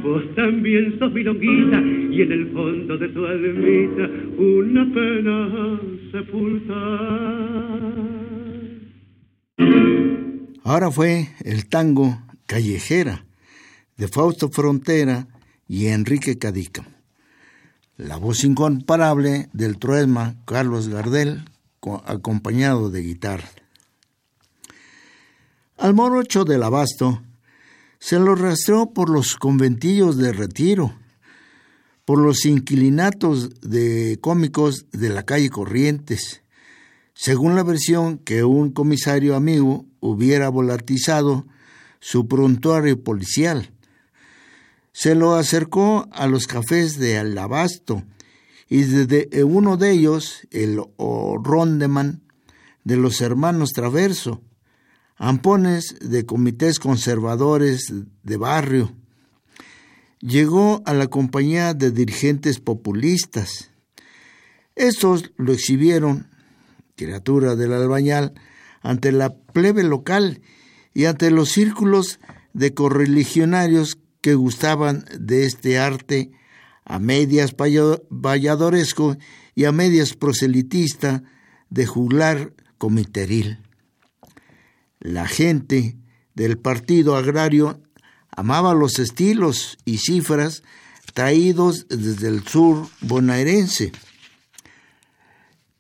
Vos 0.03 0.25
también 0.35 0.99
sos 0.99 1.13
milonguita 1.13 1.83
en 2.23 2.33
el 2.33 2.53
fondo 2.53 2.99
de 2.99 3.09
tu 3.09 3.25
almita 3.25 4.09
una 4.39 4.85
pena 4.93 5.81
sepulta. 6.13 6.75
Ahora 10.65 10.91
fue 10.91 11.29
el 11.45 11.67
tango 11.67 12.19
Callejera 12.47 13.25
de 13.97 14.09
Fausto 14.09 14.49
Frontera 14.51 15.29
y 15.67 15.87
Enrique 15.87 16.39
Cadica. 16.39 16.85
La 17.97 18.17
voz 18.17 18.45
incomparable 18.45 19.49
del 19.53 19.79
truesma 19.79 20.37
Carlos 20.47 20.89
Gardel, 20.89 21.45
acompañado 22.07 22.91
de 22.91 23.03
guitarra. 23.03 23.49
Al 25.77 25.95
morocho 25.95 26.45
del 26.45 26.63
abasto 26.63 27.23
se 27.99 28.19
lo 28.19 28.35
rastreó 28.35 28.93
por 28.93 29.11
los 29.11 29.37
conventillos 29.37 30.17
de 30.17 30.33
retiro, 30.33 30.95
por 32.11 32.19
los 32.19 32.45
inquilinatos 32.45 33.51
de 33.61 34.19
cómicos 34.21 34.87
de 34.91 35.11
la 35.11 35.23
calle 35.23 35.49
Corrientes, 35.49 36.43
según 37.15 37.55
la 37.55 37.63
versión 37.63 38.19
que 38.19 38.43
un 38.43 38.73
comisario 38.73 39.37
amigo 39.37 39.87
hubiera 40.01 40.49
volatizado 40.49 41.47
su 42.01 42.27
prontuario 42.27 43.01
policial. 43.05 43.73
Se 44.91 45.15
lo 45.15 45.37
acercó 45.37 46.09
a 46.11 46.27
los 46.27 46.49
cafés 46.49 46.99
de 46.99 47.17
Alabasto 47.17 48.03
y 48.69 48.83
desde 48.83 49.45
uno 49.45 49.77
de 49.77 49.93
ellos, 49.93 50.49
el 50.51 50.83
Rondeman, 50.99 52.25
de 52.83 52.97
los 52.97 53.21
hermanos 53.21 53.71
Traverso, 53.71 54.43
ampones 55.15 55.95
de 56.01 56.27
comités 56.27 56.81
conservadores 56.81 57.93
de 58.25 58.37
barrio. 58.37 59.00
Llegó 60.21 60.83
a 60.85 60.93
la 60.93 61.07
compañía 61.07 61.73
de 61.73 61.91
dirigentes 61.91 62.61
populistas. 62.61 63.71
Estos 64.77 65.33
lo 65.37 65.53
exhibieron, 65.53 66.29
criatura 66.95 67.57
del 67.57 67.73
albañal, 67.73 68.35
ante 68.83 69.13
la 69.13 69.35
plebe 69.35 69.83
local 69.83 70.43
y 70.93 71.07
ante 71.07 71.31
los 71.31 71.51
círculos 71.51 72.21
de 72.53 72.75
correligionarios 72.75 73.99
que 74.21 74.35
gustaban 74.35 75.05
de 75.19 75.47
este 75.47 75.79
arte 75.79 76.31
a 76.85 76.99
medias 76.99 77.55
valladoresco 78.11 79.17
y 79.55 79.65
a 79.65 79.73
medias 79.73 80.15
proselitista 80.15 81.23
de 81.71 81.87
juglar 81.87 82.53
comiteril. 82.79 83.59
La 84.99 85.27
gente 85.27 85.97
del 86.35 86.59
Partido 86.59 87.17
Agrario 87.17 87.81
amaba 88.37 88.75
los 88.75 88.99
estilos 88.99 89.79
y 89.85 89.99
cifras 89.99 90.63
traídos 91.15 91.87
desde 91.89 92.29
el 92.29 92.47
sur 92.47 92.89
bonaerense. 93.01 93.93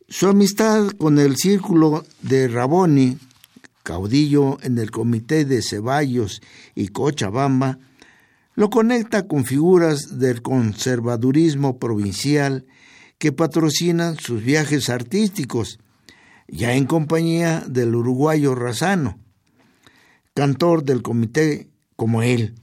Su 0.08 0.28
amistad 0.28 0.88
con 0.90 1.18
el 1.18 1.36
círculo 1.36 2.04
de 2.22 2.48
Raboni, 2.48 3.18
caudillo 3.82 4.58
en 4.62 4.78
el 4.78 4.90
comité 4.90 5.44
de 5.44 5.62
Ceballos 5.62 6.42
y 6.74 6.88
Cochabamba, 6.88 7.78
lo 8.54 8.68
conecta 8.68 9.26
con 9.26 9.44
figuras 9.44 10.18
del 10.18 10.42
conservadurismo 10.42 11.78
provincial 11.78 12.66
que 13.18 13.32
patrocinan 13.32 14.18
sus 14.18 14.42
viajes 14.42 14.90
artísticos 14.90 15.78
ya 16.48 16.74
en 16.74 16.86
compañía 16.86 17.64
del 17.68 17.94
uruguayo 17.94 18.54
Razano, 18.54 19.18
cantor 20.34 20.84
del 20.84 21.02
comité 21.02 21.69
como 22.00 22.22
él. 22.22 22.54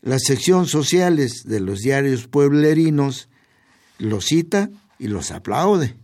Las 0.00 0.22
secciones 0.22 0.70
sociales 0.70 1.44
de 1.44 1.60
los 1.60 1.80
diarios 1.80 2.26
pueblerinos 2.26 3.28
los 3.98 4.24
cita 4.24 4.70
y 4.98 5.08
los 5.08 5.30
aplaude. 5.30 5.94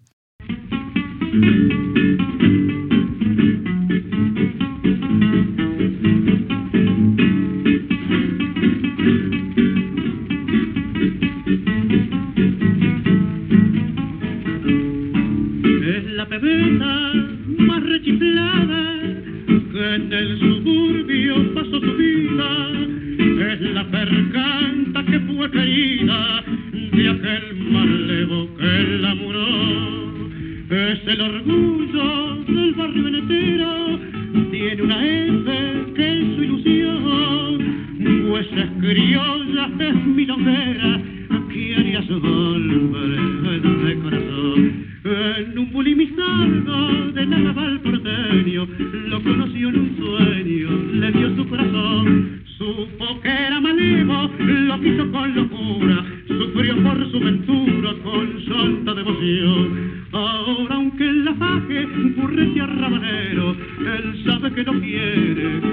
Ahora 64.28 65.67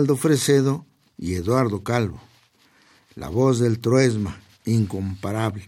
Osvaldo 0.00 0.16
Fresedo 0.16 0.86
y 1.18 1.34
Eduardo 1.34 1.84
Calvo, 1.84 2.22
la 3.16 3.28
voz 3.28 3.58
del 3.58 3.80
Troesma, 3.80 4.40
incomparable. 4.64 5.66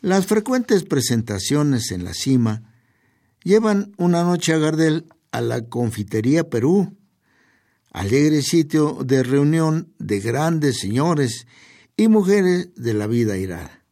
Las 0.00 0.26
frecuentes 0.26 0.82
presentaciones 0.82 1.92
en 1.92 2.02
la 2.02 2.12
cima 2.12 2.74
llevan 3.44 3.92
una 3.98 4.24
noche 4.24 4.52
a 4.52 4.58
Gardel 4.58 5.06
a 5.30 5.40
la 5.42 5.64
Confitería 5.68 6.50
Perú, 6.50 6.96
alegre 7.92 8.42
sitio 8.42 8.98
de 9.04 9.22
reunión 9.22 9.94
de 10.00 10.18
grandes 10.18 10.80
señores 10.80 11.46
y 11.96 12.08
mujeres 12.08 12.74
de 12.74 12.94
la 12.94 13.06
vida 13.06 13.36
irada. 13.36 13.84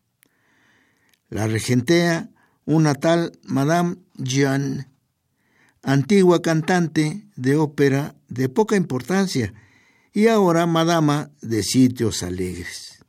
La 1.29 1.47
regentea 1.47 2.29
una 2.65 2.97
tal 2.97 3.39
Madame 3.45 3.99
Jeanne, 4.17 4.90
antigua 5.83 6.43
cantante 6.43 7.27
de 7.37 7.57
ópera 7.57 8.15
de 8.29 8.49
poca 8.49 8.77
importancia 8.77 9.55
y 10.13 10.27
ahora 10.27 10.67
madama 10.67 11.31
de 11.41 11.63
sitios 11.63 12.23
alegres. 12.23 13.05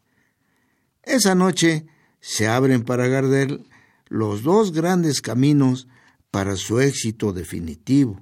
Esa 1.04 1.36
noche 1.36 1.86
se 2.20 2.48
abren 2.48 2.84
para 2.84 3.08
Gardel 3.08 3.68
los 4.08 4.44
dos 4.44 4.72
grandes 4.72 5.22
caminos 5.22 5.88
para 6.30 6.56
su 6.56 6.80
éxito 6.80 7.34
definitivo. 7.34 8.22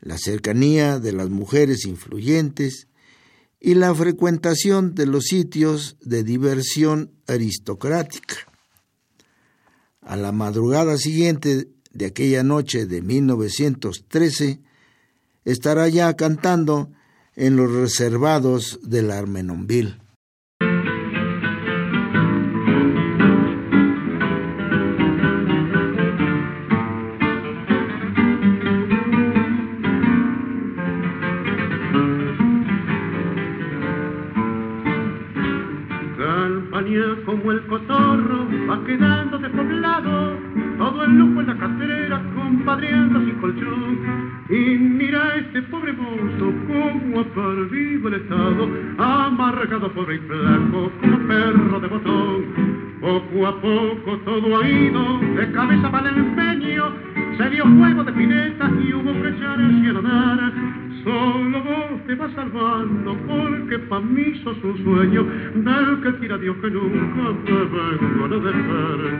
La 0.00 0.18
cercanía 0.18 0.98
de 0.98 1.12
las 1.12 1.30
mujeres 1.30 1.86
influyentes 1.86 2.88
y 3.60 3.74
la 3.74 3.94
frecuentación 3.94 4.94
de 4.94 5.06
los 5.06 5.24
sitios 5.24 5.96
de 6.00 6.24
diversión 6.24 7.12
aristocrática. 7.26 8.36
A 10.02 10.16
la 10.16 10.32
madrugada 10.32 10.98
siguiente 10.98 11.68
de 11.94 12.06
aquella 12.06 12.42
noche 12.42 12.86
de 12.86 13.00
1913, 13.00 14.60
estará 15.44 15.88
ya 15.88 16.14
cantando 16.14 16.90
en 17.36 17.56
los 17.56 17.70
reservados 17.72 18.78
del 18.82 19.10
Armenonville. 19.10 20.03
Amargado 49.74 49.92
pobre 49.92 50.14
y 50.14 50.18
flaco 50.18 50.90
como 51.00 51.18
perro 51.26 51.80
de 51.80 51.88
botón. 51.88 52.44
Poco 53.00 53.46
a 53.46 53.60
poco 53.60 54.18
todo 54.24 54.58
ha 54.58 54.68
ido 54.68 55.18
de 55.18 55.52
cabeza 55.52 55.90
para 55.90 56.10
el 56.10 56.16
empeño, 56.18 56.92
se 57.36 57.50
dio 57.50 57.64
juego 57.64 58.04
de 58.04 58.12
pinetas 58.12 58.70
y 58.86 58.94
hubo 58.94 59.12
que 59.20 59.28
echar 59.28 59.60
el 59.60 59.80
cielo 59.80 60.02
dar. 60.02 60.52
Solo 61.02 61.62
vos 61.62 62.06
te 62.06 62.14
vas 62.14 62.32
salvando 62.32 63.16
porque 63.26 63.78
pa' 63.90 64.00
mí 64.00 64.40
sos 64.42 64.56
un 64.62 64.84
sueño 64.84 65.24
del 65.54 66.00
que 66.02 66.18
quiera 66.18 66.38
Dios 66.38 66.56
que 66.62 66.70
nunca 66.70 67.34
te 67.44 67.52
vengo 67.52 68.24
a 68.24 68.28
despertar. 68.28 69.14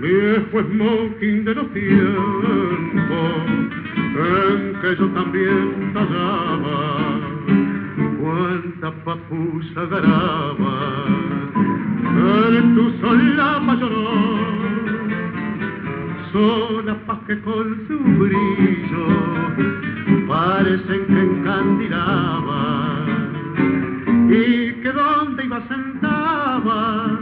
Viejo 0.00 0.62
smoking 0.62 1.44
de 1.44 1.54
los 1.54 1.72
tiempos 1.72 3.08
en 4.16 4.80
que 4.80 4.96
yo 4.96 5.08
también 5.08 5.92
tallaba 5.92 7.37
cuánta 8.28 8.90
papusa 9.04 9.84
garaba 9.86 10.76
en 12.58 12.74
tu 12.74 12.90
solapa 13.00 13.74
lloró 13.74 14.38
sola 16.32 16.94
paz 17.06 17.18
que 17.26 17.40
con 17.40 17.66
su 17.86 17.98
brillo 18.20 19.06
parecen 20.26 21.06
que 21.06 21.20
encandilaba 21.20 22.64
y 24.28 24.72
que 24.82 24.92
donde 24.92 25.44
iba 25.44 25.60
sentaba 25.68 27.18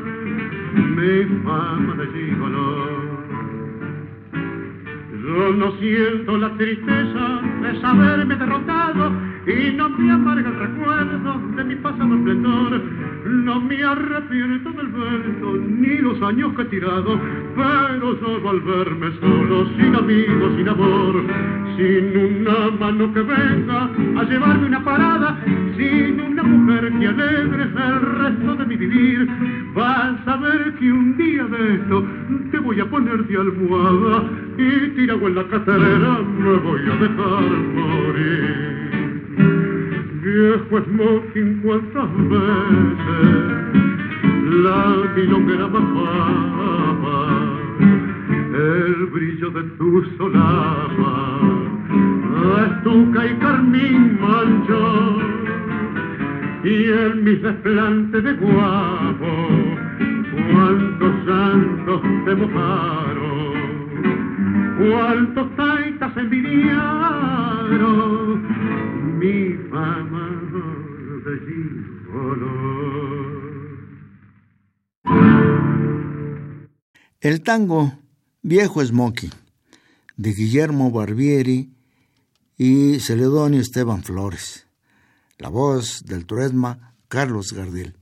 mi 0.75 1.25
fama 1.45 1.95
de 2.01 2.07
gigolo. 2.15 2.67
Yo 5.23 5.53
no 5.53 5.73
siento 5.79 6.37
la 6.37 6.51
tristeza 6.57 7.41
de 7.63 7.81
saberme 7.81 8.35
derrotado 8.35 9.13
y 9.47 9.73
no 9.77 9.89
me 9.91 10.11
amarga 10.11 10.49
el 10.49 10.59
recuerdo 10.59 11.41
de 11.57 11.65
mi 11.65 11.77
pasado 11.77 12.15
esplendor. 12.17 12.83
No 13.27 13.61
me 13.61 13.83
arrepiento 13.83 14.71
del 14.73 14.89
vento 14.89 15.57
ni 15.57 15.99
los 15.99 16.21
años 16.23 16.53
que 16.55 16.63
he 16.63 16.65
tirado, 16.67 17.21
pero 17.55 18.19
solo 18.19 18.51
al 18.51 18.61
verme 18.61 19.11
solo, 19.21 19.67
sin 19.77 19.95
amigos, 19.95 20.53
sin 20.57 20.69
amor, 20.69 21.23
sin 21.77 22.17
una 22.17 22.71
mano 22.79 23.13
que 23.13 23.23
venga 23.23 23.91
a 24.17 24.25
llevarme 24.25 24.67
una 24.67 24.85
parada, 24.85 25.41
sin 25.77 26.21
una 26.21 26.43
mujer 26.43 26.93
que 26.99 27.07
alegre 27.07 27.63
el 27.63 28.01
resto 28.01 28.55
de 28.57 28.67
mi 28.67 28.77
vivir, 28.77 29.29
vas 29.75 30.27
a 30.27 30.37
ver 30.39 30.75
que 30.75 30.93
un 30.93 31.17
día 31.17 31.45
de 31.45 31.75
esto 31.75 32.05
te 32.51 32.59
voy 32.59 32.81
a 32.81 32.87
poner 32.87 33.25
de 33.27 33.37
almohada 33.37 34.25
y 34.59 34.89
tirado 34.97 35.27
en 35.29 35.35
la 35.37 35.45
caterera 35.45 36.19
me 36.39 36.57
voy 36.57 36.81
a 36.81 36.97
dejar 36.97 37.51
morir 37.75 38.76
viejo 40.37 40.77
smoking 40.85 41.51
cuántas 41.63 42.11
veces 42.29 43.33
la 44.65 44.81
milonguera 45.17 45.67
bajaba 45.67 47.19
el 48.53 49.07
brillo 49.07 49.49
de 49.51 49.63
tu 49.79 50.05
solapa 50.19 51.41
estuca 52.67 53.27
y 53.27 53.35
carmín 53.37 54.19
manchó 54.21 55.17
y 56.65 56.85
en 56.85 57.25
mis 57.25 57.41
desplantes 57.41 58.23
de 58.23 58.35
guapo 58.35 59.49
cuántos 60.53 61.15
santos 61.25 62.03
te 62.27 62.35
mojaron 62.35 63.55
cuántos 64.79 65.57
taitas 65.57 66.15
envidiaron 66.19 68.56
mi 69.17 69.57
fama 69.71 70.27
de 71.25 71.57
El 77.21 77.43
tango 77.43 77.99
Viejo 78.43 78.85
Smoky 78.85 79.31
de 80.17 80.33
Guillermo 80.33 80.91
Barbieri 80.91 81.71
y 82.59 83.01
Celedonio 83.01 83.61
Esteban 83.61 84.05
Flores. 84.05 84.67
La 85.39 85.49
voz 85.49 86.05
del 86.05 86.27
Turesma 86.27 86.95
Carlos 87.09 87.53
Gardel. 87.53 87.97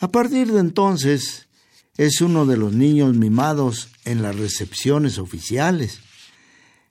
A 0.00 0.08
partir 0.08 0.52
de 0.52 0.60
entonces 0.60 1.48
es 1.96 2.20
uno 2.20 2.44
de 2.44 2.56
los 2.56 2.72
niños 2.72 3.14
mimados 3.14 3.88
en 4.04 4.22
las 4.22 4.36
recepciones 4.36 5.18
oficiales. 5.18 6.00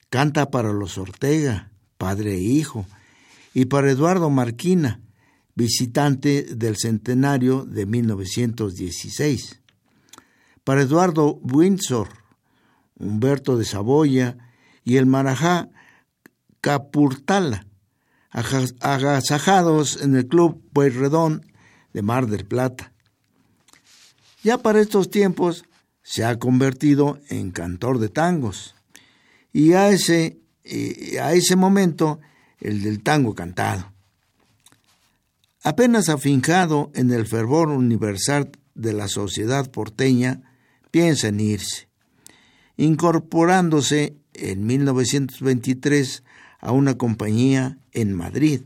Canta 0.10 0.50
para 0.50 0.72
los 0.74 0.98
Ortega, 0.98 1.72
padre 2.06 2.36
e 2.36 2.40
hijo, 2.40 2.86
y 3.56 3.66
para 3.66 3.90
Eduardo 3.90 4.30
Marquina, 4.30 5.02
visitante 5.56 6.44
del 6.44 6.78
centenario 6.78 7.66
de 7.66 7.88
1916. 7.88 9.60
Para 10.64 10.84
Eduardo 10.84 11.40
Windsor, 11.42 12.10
Humberto 13.00 13.58
de 13.58 13.66
Saboya 13.66 14.38
y 14.84 14.98
el 14.98 15.08
Marajá 15.08 15.70
Capurtala, 16.62 17.66
agasajados 18.30 20.00
en 20.00 20.16
el 20.16 20.28
Club 20.28 20.62
Pueyrredón 20.74 21.44
de 21.92 22.04
Mar 22.04 22.28
del 22.28 22.46
Plata. 22.46 22.94
Ya 24.44 24.60
para 24.60 24.80
estos 24.80 25.10
tiempos 25.10 25.66
se 26.04 26.24
ha 26.24 26.38
convertido 26.38 27.20
en 27.30 27.50
cantor 27.50 27.98
de 27.98 28.10
tangos 28.10 28.76
y 29.52 29.74
a 29.74 29.90
ese, 29.90 30.45
eh, 30.66 31.20
a 31.20 31.34
ese 31.34 31.56
momento 31.56 32.20
el 32.60 32.82
del 32.82 33.02
tango 33.04 33.36
cantado. 33.36 33.92
Apenas 35.64 36.10
afincado 36.10 36.92
en 36.94 37.12
el 37.12 37.26
fervor 37.26 37.70
universal 37.70 38.52
de 38.74 38.94
la 38.94 39.08
sociedad 39.08 39.70
porteña, 39.72 40.42
piensa 40.92 41.30
en 41.30 41.40
irse, 41.40 41.88
incorporándose 42.78 44.18
en 44.34 44.66
1923 44.66 46.24
a 46.60 46.72
una 46.72 46.98
compañía 46.98 47.78
en 47.94 48.14
Madrid. 48.14 48.62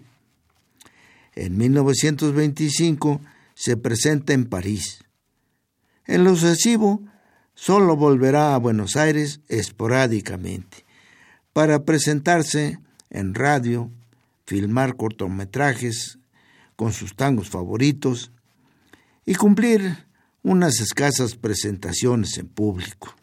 En 1.36 1.58
1925 1.58 3.22
se 3.54 3.78
presenta 3.78 4.34
en 4.34 4.45
París 4.45 5.00
en 6.10 6.24
lo 6.24 6.36
sucesivo, 6.36 7.04
solo 7.54 7.95
volverá 7.95 8.56
a 8.56 8.58
Buenos 8.58 8.95
Aires 8.95 9.41
esporádicamente 9.47 10.88
para 11.54 11.84
presentarse 11.84 12.80
en 13.10 13.34
radio, 13.34 13.91
filmar 14.45 14.95
cortometrajes 14.95 16.20
con 16.76 16.93
sus 16.93 17.16
tangos 17.16 17.50
favoritos 17.50 18.32
y 19.26 19.36
cumplir 19.36 20.08
unas 20.41 20.80
escasas 20.80 21.36
presentaciones 21.36 22.38
en 22.38 22.47
público. 22.47 23.16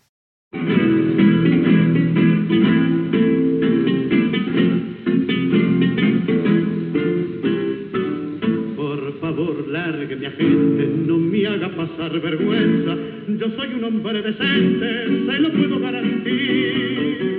pasar 11.76 12.20
vergüenza. 12.20 12.96
Yo 13.38 13.50
soy 13.56 13.74
un 13.74 13.84
hombre 13.84 14.22
decente, 14.22 15.26
se 15.26 15.38
lo 15.38 15.52
puedo 15.52 15.78
garantir 15.80 17.35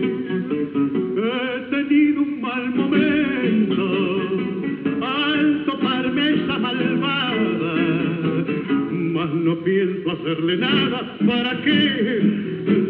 he 1.37 1.59
tenido 1.69 2.21
un 2.21 2.41
mal 2.41 2.69
momento 2.75 3.83
al 5.01 5.65
toparme 5.65 6.33
esa 6.33 6.57
malvada. 6.57 7.75
Mas 8.91 9.33
no 9.33 9.55
pienso 9.63 10.11
hacerle 10.11 10.57
nada 10.57 11.17
para 11.25 11.61
que 11.61 11.77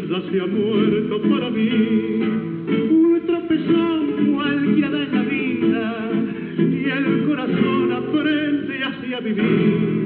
ya 0.08 0.20
se 0.30 0.40
ha 0.40 0.46
muerto 0.46 1.22
para 1.30 1.50
mí. 1.50 1.68
Un 2.90 3.22
tropezón 3.26 4.34
cualquiera 4.34 5.02
en 5.04 5.14
la 5.14 5.22
vida 5.22 6.10
y 6.58 6.84
el 6.90 7.24
corazón 7.26 7.92
aprende 7.92 8.84
así 8.84 9.14
a 9.14 9.20
vivir. 9.20 9.97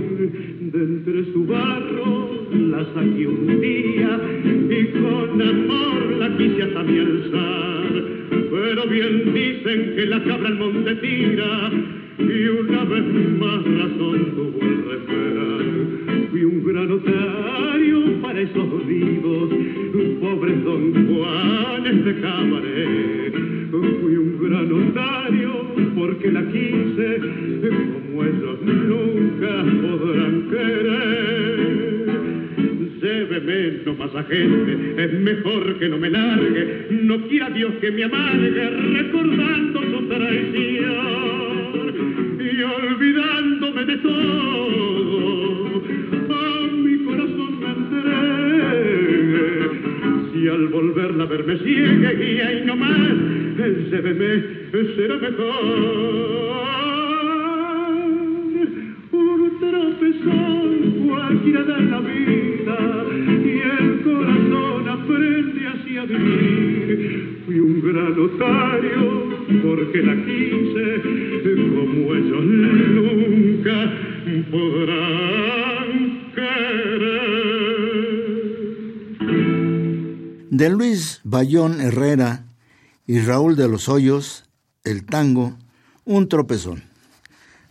De 83.56 83.68
los 83.68 83.88
Hoyos, 83.88 84.44
el 84.84 85.04
tango, 85.04 85.56
un 86.04 86.28
tropezón. 86.28 86.82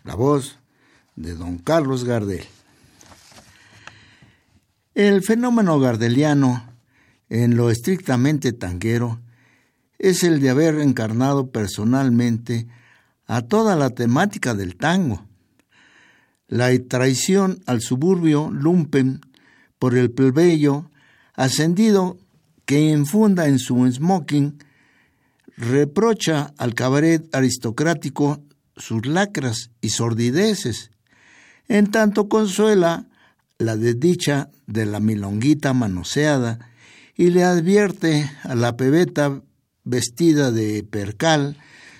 La 0.04 0.16
voz 0.16 0.58
de 1.16 1.36
don 1.36 1.58
Carlos 1.58 2.04
Gardel. 2.04 2.46
El 4.94 5.24
fenómeno 5.24 5.80
gardeliano, 5.80 6.64
en 7.30 7.56
lo 7.56 7.70
estrictamente 7.70 8.52
tanguero, 8.54 9.20
es 10.00 10.24
el 10.24 10.42
de 10.42 10.50
haber 10.50 10.80
encarnado 10.80 11.52
personalmente 11.52 12.68
a 13.28 13.42
toda 13.44 13.76
la 13.76 13.92
temática 13.92 14.54
del 14.54 14.76
tango. 14.76 15.26
La 16.48 16.70
traición 16.90 17.62
al 17.66 17.82
suburbio 17.82 18.50
lumpen 18.52 19.22
por 19.80 19.96
el 19.96 20.12
plebeyo 20.12 20.92
ascendido 21.34 22.18
que 22.66 22.82
infunda 22.82 23.48
en 23.48 23.60
su 23.60 23.90
smoking 23.90 24.58
reprocha 25.58 26.54
al 26.58 26.74
cabaret 26.74 27.24
aristocrático 27.36 28.42
sus 28.76 29.06
lacras 29.06 29.72
y 29.82 29.90
sordideces, 29.90 30.92
en 31.68 31.92
tanto 31.92 32.28
consuela 32.30 33.08
la 33.58 33.78
desdicha 33.78 34.50
de 34.66 34.86
la 34.86 35.00
milonguita 35.00 35.74
manoseada 35.74 36.60
y 37.16 37.30
le 37.30 37.44
advierte 37.44 38.30
a 38.44 38.56
la 38.56 38.76
pebeta 38.76 39.42
vestida 39.84 40.52
de 40.52 40.84
percal 40.84 41.58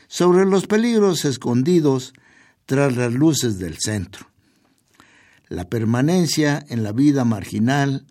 sobre 0.08 0.46
los 0.46 0.68
peligros 0.68 1.26
escondidos 1.26 2.14
tras 2.66 2.96
las 2.96 3.14
luces 3.14 3.60
del 3.60 3.78
centro. 3.78 4.28
La 5.48 5.70
permanencia 5.70 6.66
en 6.70 6.84
la 6.84 6.92
vida 6.92 7.26
marginal, 7.26 8.06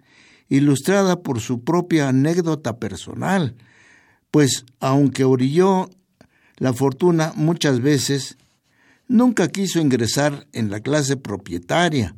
ilustrada 0.49 1.23
por 1.23 1.41
su 1.41 1.65
propia 1.65 2.09
anécdota 2.09 2.79
personal, 2.79 3.57
pues 4.31 4.65
aunque 4.79 5.25
orilló 5.25 5.91
la 6.57 6.73
fortuna 6.73 7.33
muchas 7.37 7.81
veces, 7.81 8.37
nunca 9.09 9.49
quiso 9.49 9.81
ingresar 9.81 10.47
en 10.53 10.71
la 10.71 10.81
clase 10.81 11.17
propietaria 11.17 12.15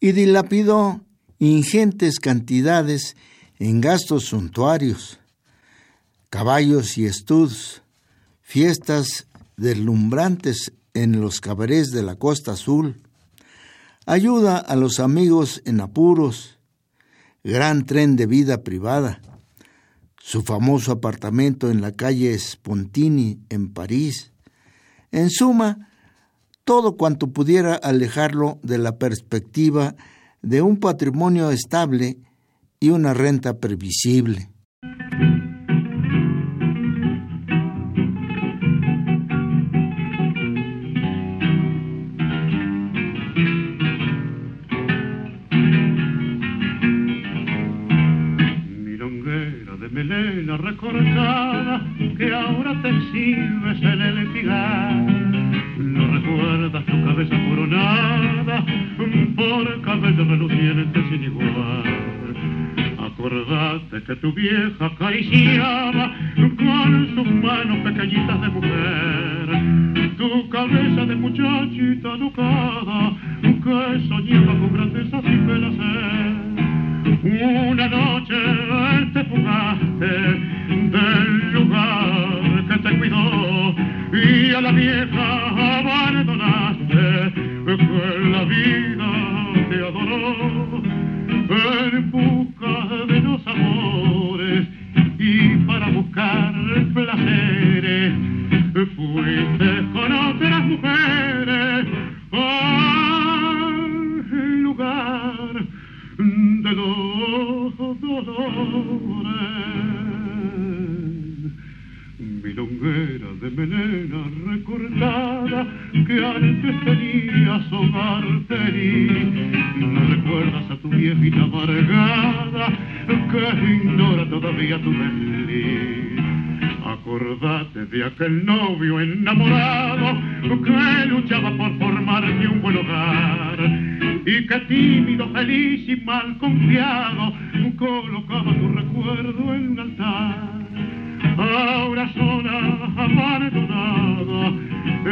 y 0.00 0.12
dilapidó 0.12 1.00
ingentes 1.38 2.18
cantidades 2.18 3.16
en 3.58 3.80
gastos 3.80 4.24
suntuarios, 4.24 5.18
caballos 6.30 6.98
y 6.98 7.06
estuds, 7.06 7.82
fiestas 8.40 9.26
deslumbrantes 9.56 10.72
en 10.94 11.20
los 11.20 11.40
cabarets 11.40 11.90
de 11.90 12.02
la 12.02 12.16
Costa 12.16 12.52
Azul, 12.52 12.96
ayuda 14.06 14.58
a 14.58 14.76
los 14.76 15.00
amigos 15.00 15.62
en 15.64 15.80
apuros, 15.80 16.58
gran 17.44 17.86
tren 17.86 18.16
de 18.16 18.26
vida 18.26 18.62
privada, 18.62 19.20
su 20.26 20.42
famoso 20.42 20.90
apartamento 20.90 21.70
en 21.70 21.80
la 21.80 21.92
calle 21.92 22.36
Spontini 22.36 23.38
en 23.48 23.72
París. 23.72 24.32
En 25.12 25.30
suma, 25.30 25.88
todo 26.64 26.96
cuanto 26.96 27.28
pudiera 27.28 27.76
alejarlo 27.76 28.58
de 28.64 28.78
la 28.78 28.98
perspectiva 28.98 29.94
de 30.42 30.62
un 30.62 30.80
patrimonio 30.80 31.52
estable 31.52 32.18
y 32.80 32.90
una 32.90 33.14
renta 33.14 33.60
previsible. 33.60 34.50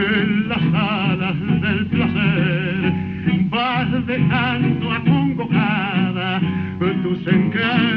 en 0.06 0.48
las 0.48 0.62
alas 0.74 1.36
del 1.62 1.86
placer 1.86 2.92
vas 3.50 4.06
dejando 4.06 4.92
acongojada 4.92 6.40
tus 7.02 7.26
encantos 7.26 7.93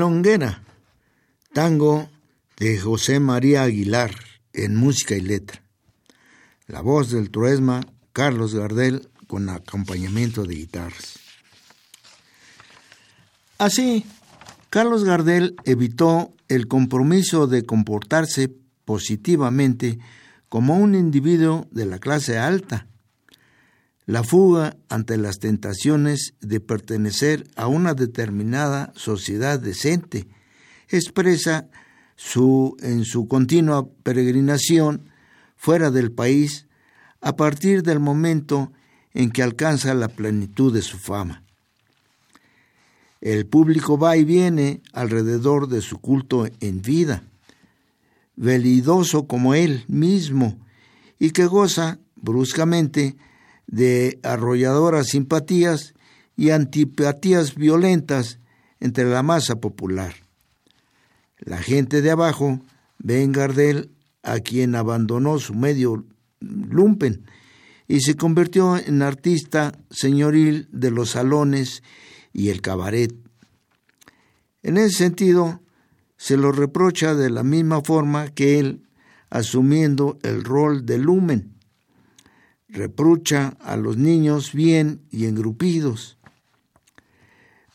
Milonguera, 0.00 0.62
tango 1.52 2.08
de 2.56 2.78
José 2.78 3.20
María 3.20 3.64
Aguilar 3.64 4.14
en 4.54 4.74
música 4.74 5.14
y 5.14 5.20
letra. 5.20 5.62
La 6.66 6.80
voz 6.80 7.10
del 7.10 7.30
truesma 7.30 7.82
Carlos 8.14 8.54
Gardel 8.54 9.10
con 9.26 9.50
acompañamiento 9.50 10.46
de 10.46 10.54
guitarras. 10.54 11.18
Así, 13.58 14.06
Carlos 14.70 15.04
Gardel 15.04 15.54
evitó 15.66 16.32
el 16.48 16.66
compromiso 16.66 17.46
de 17.46 17.66
comportarse 17.66 18.50
positivamente 18.86 19.98
como 20.48 20.78
un 20.78 20.94
individuo 20.94 21.68
de 21.72 21.84
la 21.84 21.98
clase 21.98 22.38
alta, 22.38 22.86
la 24.10 24.24
fuga 24.24 24.76
ante 24.88 25.16
las 25.16 25.38
tentaciones 25.38 26.34
de 26.40 26.58
pertenecer 26.58 27.46
a 27.54 27.68
una 27.68 27.94
determinada 27.94 28.92
sociedad 28.96 29.60
decente 29.60 30.26
expresa 30.88 31.68
su, 32.16 32.76
en 32.80 33.04
su 33.04 33.28
continua 33.28 33.88
peregrinación 34.02 35.08
fuera 35.54 35.92
del 35.92 36.10
país 36.10 36.66
a 37.20 37.36
partir 37.36 37.84
del 37.84 38.00
momento 38.00 38.72
en 39.14 39.30
que 39.30 39.44
alcanza 39.44 39.94
la 39.94 40.08
plenitud 40.08 40.74
de 40.74 40.82
su 40.82 40.98
fama. 40.98 41.44
El 43.20 43.46
público 43.46 43.96
va 43.96 44.16
y 44.16 44.24
viene 44.24 44.82
alrededor 44.92 45.68
de 45.68 45.82
su 45.82 45.98
culto 45.98 46.48
en 46.58 46.82
vida, 46.82 47.22
velidoso 48.34 49.28
como 49.28 49.54
él 49.54 49.84
mismo, 49.86 50.58
y 51.20 51.30
que 51.30 51.46
goza 51.46 52.00
bruscamente 52.16 53.16
de 53.70 54.18
arrolladoras 54.24 55.06
simpatías 55.08 55.94
y 56.36 56.50
antipatías 56.50 57.54
violentas 57.54 58.40
entre 58.80 59.04
la 59.04 59.22
masa 59.22 59.60
popular. 59.60 60.14
La 61.38 61.58
gente 61.58 62.02
de 62.02 62.10
abajo 62.10 62.60
ve 62.98 63.22
en 63.22 63.32
Gardel 63.32 63.90
a 64.22 64.40
quien 64.40 64.74
abandonó 64.74 65.38
su 65.38 65.54
medio 65.54 66.04
lumpen 66.40 67.24
y 67.86 68.00
se 68.00 68.16
convirtió 68.16 68.76
en 68.76 69.02
artista 69.02 69.78
señoril 69.90 70.68
de 70.72 70.90
los 70.90 71.10
salones 71.10 71.82
y 72.32 72.48
el 72.50 72.60
cabaret. 72.60 73.14
En 74.62 74.76
ese 74.76 74.96
sentido, 74.96 75.60
se 76.16 76.36
lo 76.36 76.52
reprocha 76.52 77.14
de 77.14 77.30
la 77.30 77.42
misma 77.42 77.82
forma 77.82 78.28
que 78.28 78.58
él, 78.58 78.82
asumiendo 79.30 80.18
el 80.22 80.44
rol 80.44 80.84
de 80.84 80.98
lumen. 80.98 81.54
Reprocha 82.72 83.56
a 83.60 83.76
los 83.76 83.96
niños 83.96 84.52
bien 84.52 85.02
y 85.10 85.26
engrupidos. 85.26 86.18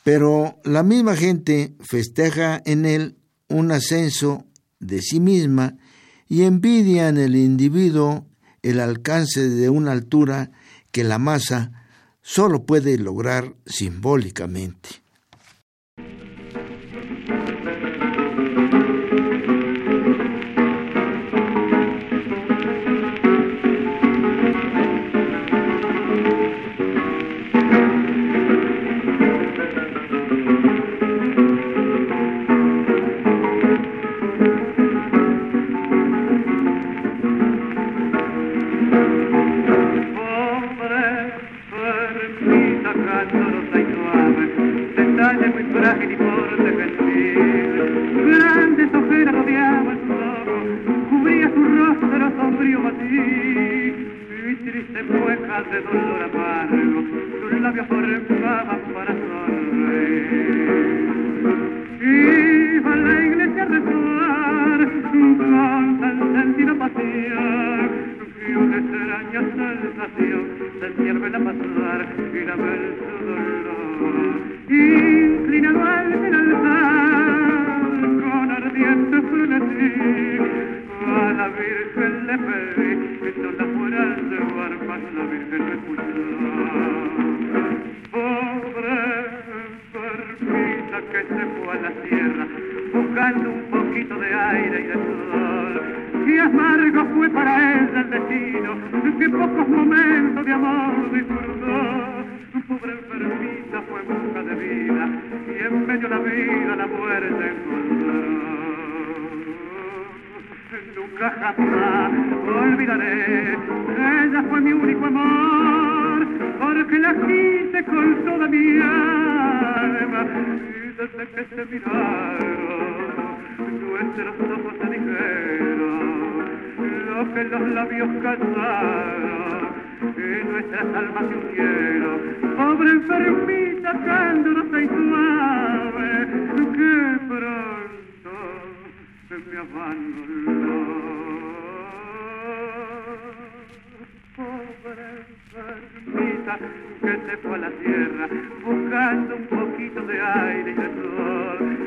Pero 0.04 0.60
la 0.64 0.84
misma 0.84 1.16
gente 1.16 1.76
festeja 1.82 2.62
en 2.66 2.86
él 2.86 3.18
un 3.50 3.72
ascenso 3.72 4.46
de 4.80 5.02
sí 5.02 5.20
misma 5.20 5.78
y 6.28 6.44
envidia 6.44 7.10
en 7.10 7.18
el 7.18 7.36
individuo 7.36 8.28
el 8.62 8.80
alcance 8.80 9.50
de 9.50 9.70
una 9.70 9.92
altura 9.92 10.52
que 10.92 11.04
la 11.04 11.20
masa 11.20 11.72
solo 12.22 12.66
puede 12.66 12.98
lograr 12.98 13.56
simbólicamente. 13.66 15.05
dolor 55.84 56.24
amargo, 56.24 57.04
sus 57.50 57.62
labios 57.62 57.88
por 57.88 58.06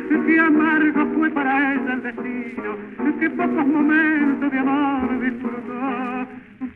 Qué 0.08 0.40
amargo 0.40 1.14
fue 1.14 1.30
para 1.30 1.74
ella 1.74 1.92
el 1.94 2.02
destino, 2.02 2.76
que 3.18 3.30
pocos 3.30 3.66
momentos 3.66 4.50
de 4.50 4.58
amor 4.58 5.20
disfrutó. 5.20 6.26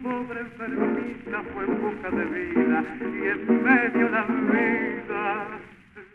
Pobre 0.02 0.40
enfermita 0.40 1.42
fue 1.52 1.64
en 1.64 1.80
busca 1.80 2.10
de 2.10 2.24
vida 2.24 2.84
y 3.00 3.04
en 3.28 3.62
medio 3.62 4.06
de 4.06 4.10
la 4.10 4.24
vida 4.26 5.48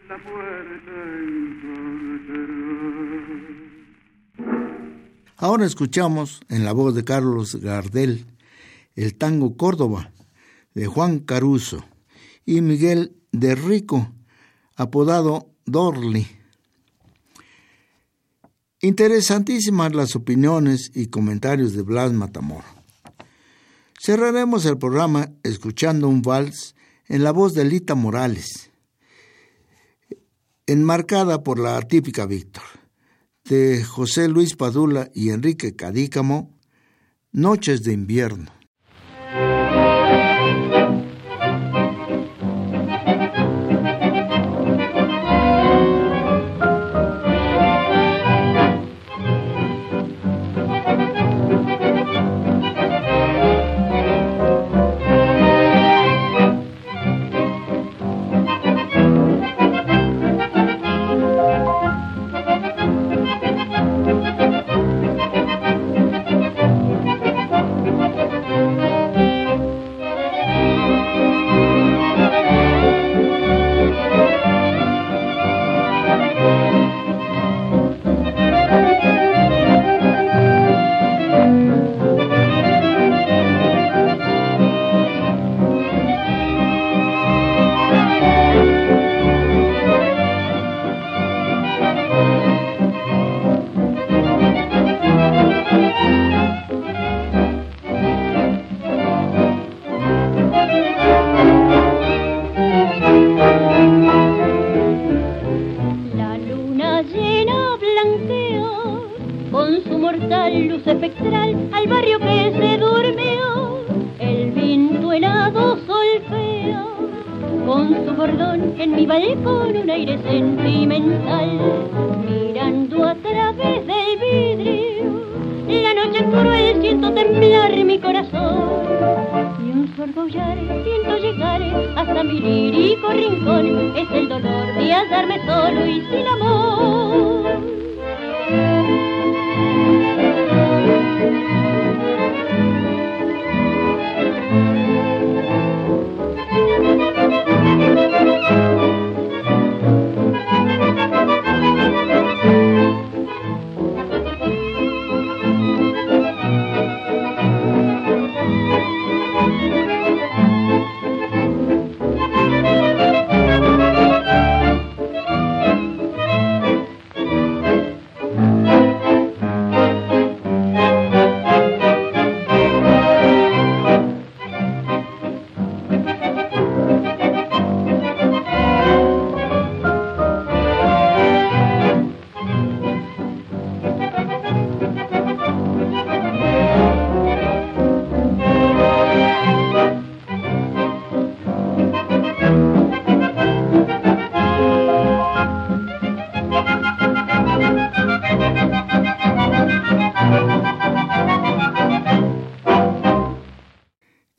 la 0.10 0.18
muerte. 0.18 1.38
Ahora 5.38 5.66
escuchamos 5.66 6.42
en 6.50 6.66
la 6.66 6.74
voz 6.74 6.96
de 6.96 7.04
Carlos 7.04 7.56
Gardel 7.62 8.26
el 8.96 9.16
tango 9.16 9.56
Córdoba 9.56 10.12
de 10.74 10.88
Juan 10.88 11.20
Caruso 11.20 11.86
y 12.46 12.62
Miguel 12.62 13.16
de 13.32 13.56
Rico, 13.56 14.12
apodado 14.76 15.52
Dorli. 15.66 16.37
Interesantísimas 18.80 19.96
las 19.96 20.16
opiniones 20.16 20.92
y 20.94 21.08
comentarios 21.08 21.74
de 21.74 21.82
Blas 21.82 22.14
Matamor. 22.14 22.64
Cerraremos 24.00 24.68
el 24.68 24.78
programa 24.78 25.32
escuchando 25.42 26.08
un 26.08 26.22
vals 26.22 26.76
en 27.08 27.24
la 27.24 27.32
voz 27.32 27.56
de 27.56 27.66
Lita 27.66 27.96
Morales, 27.96 28.70
enmarcada 30.68 31.42
por 31.42 31.58
la 31.58 31.82
típica 31.82 32.28
Víctor, 32.28 32.62
de 33.46 33.84
José 33.84 34.28
Luis 34.28 34.56
Padula 34.56 35.10
y 35.12 35.32
Enrique 35.32 35.76
Cadícamo, 35.76 36.56
Noches 37.32 37.82
de 37.82 37.94
invierno. 37.94 38.57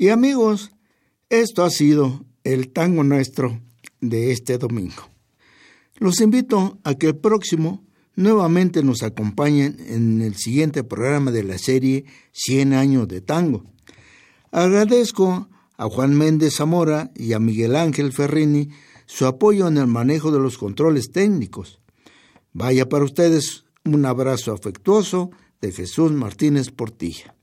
Y 0.09 0.11
amigos, 0.11 0.73
esto 1.29 1.65
ha 1.65 1.69
sido 1.69 2.25
el 2.43 2.73
tango 2.73 3.05
nuestro 3.05 3.61
de 4.01 4.33
este 4.33 4.57
domingo. 4.57 5.03
Los 5.99 6.23
invito 6.23 6.79
a 6.83 6.95
que 6.95 7.09
el 7.09 7.17
próximo 7.17 7.85
nuevamente 8.17 8.83
nos 8.83 9.03
acompañen 9.03 9.77
en 9.87 10.23
el 10.23 10.35
siguiente 10.37 10.83
programa 10.83 11.31
de 11.31 11.43
la 11.43 11.59
serie 11.59 12.07
100 12.33 12.73
años 12.73 13.07
de 13.07 13.21
tango. 13.21 13.65
Agradezco 14.51 15.51
a 15.77 15.91
Juan 15.91 16.17
Méndez 16.17 16.55
Zamora 16.57 17.11
y 17.15 17.35
a 17.35 17.39
Miguel 17.39 17.77
Ángel 17.77 18.11
Ferrini 18.15 18.71
su 19.05 19.27
apoyo 19.27 19.69
en 19.69 19.77
el 19.77 19.89
manejo 19.89 20.31
de 20.31 20.41
los 20.41 20.57
controles 20.57 21.13
técnicos. 21.13 21.83
Vaya 22.55 22.89
para 22.89 23.05
ustedes 23.05 23.67
un 23.85 24.07
abrazo 24.07 24.55
afectuoso 24.55 25.33
de 25.61 25.71
Jesús 25.71 26.13
Martínez 26.13 26.71
Portilla. 26.71 27.35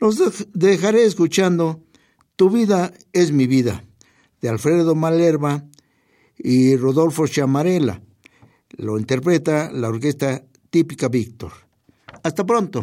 Los 0.00 0.48
dejaré 0.54 1.04
escuchando 1.04 1.82
Tu 2.36 2.48
vida 2.48 2.94
es 3.12 3.32
mi 3.32 3.46
vida, 3.46 3.84
de 4.40 4.48
Alfredo 4.48 4.94
Malerva 4.94 5.66
y 6.38 6.74
Rodolfo 6.76 7.26
Chamarela. 7.26 8.00
Lo 8.70 8.98
interpreta 8.98 9.70
la 9.70 9.88
orquesta 9.88 10.42
típica 10.70 11.08
Víctor. 11.08 11.52
Hasta 12.22 12.46
pronto. 12.46 12.82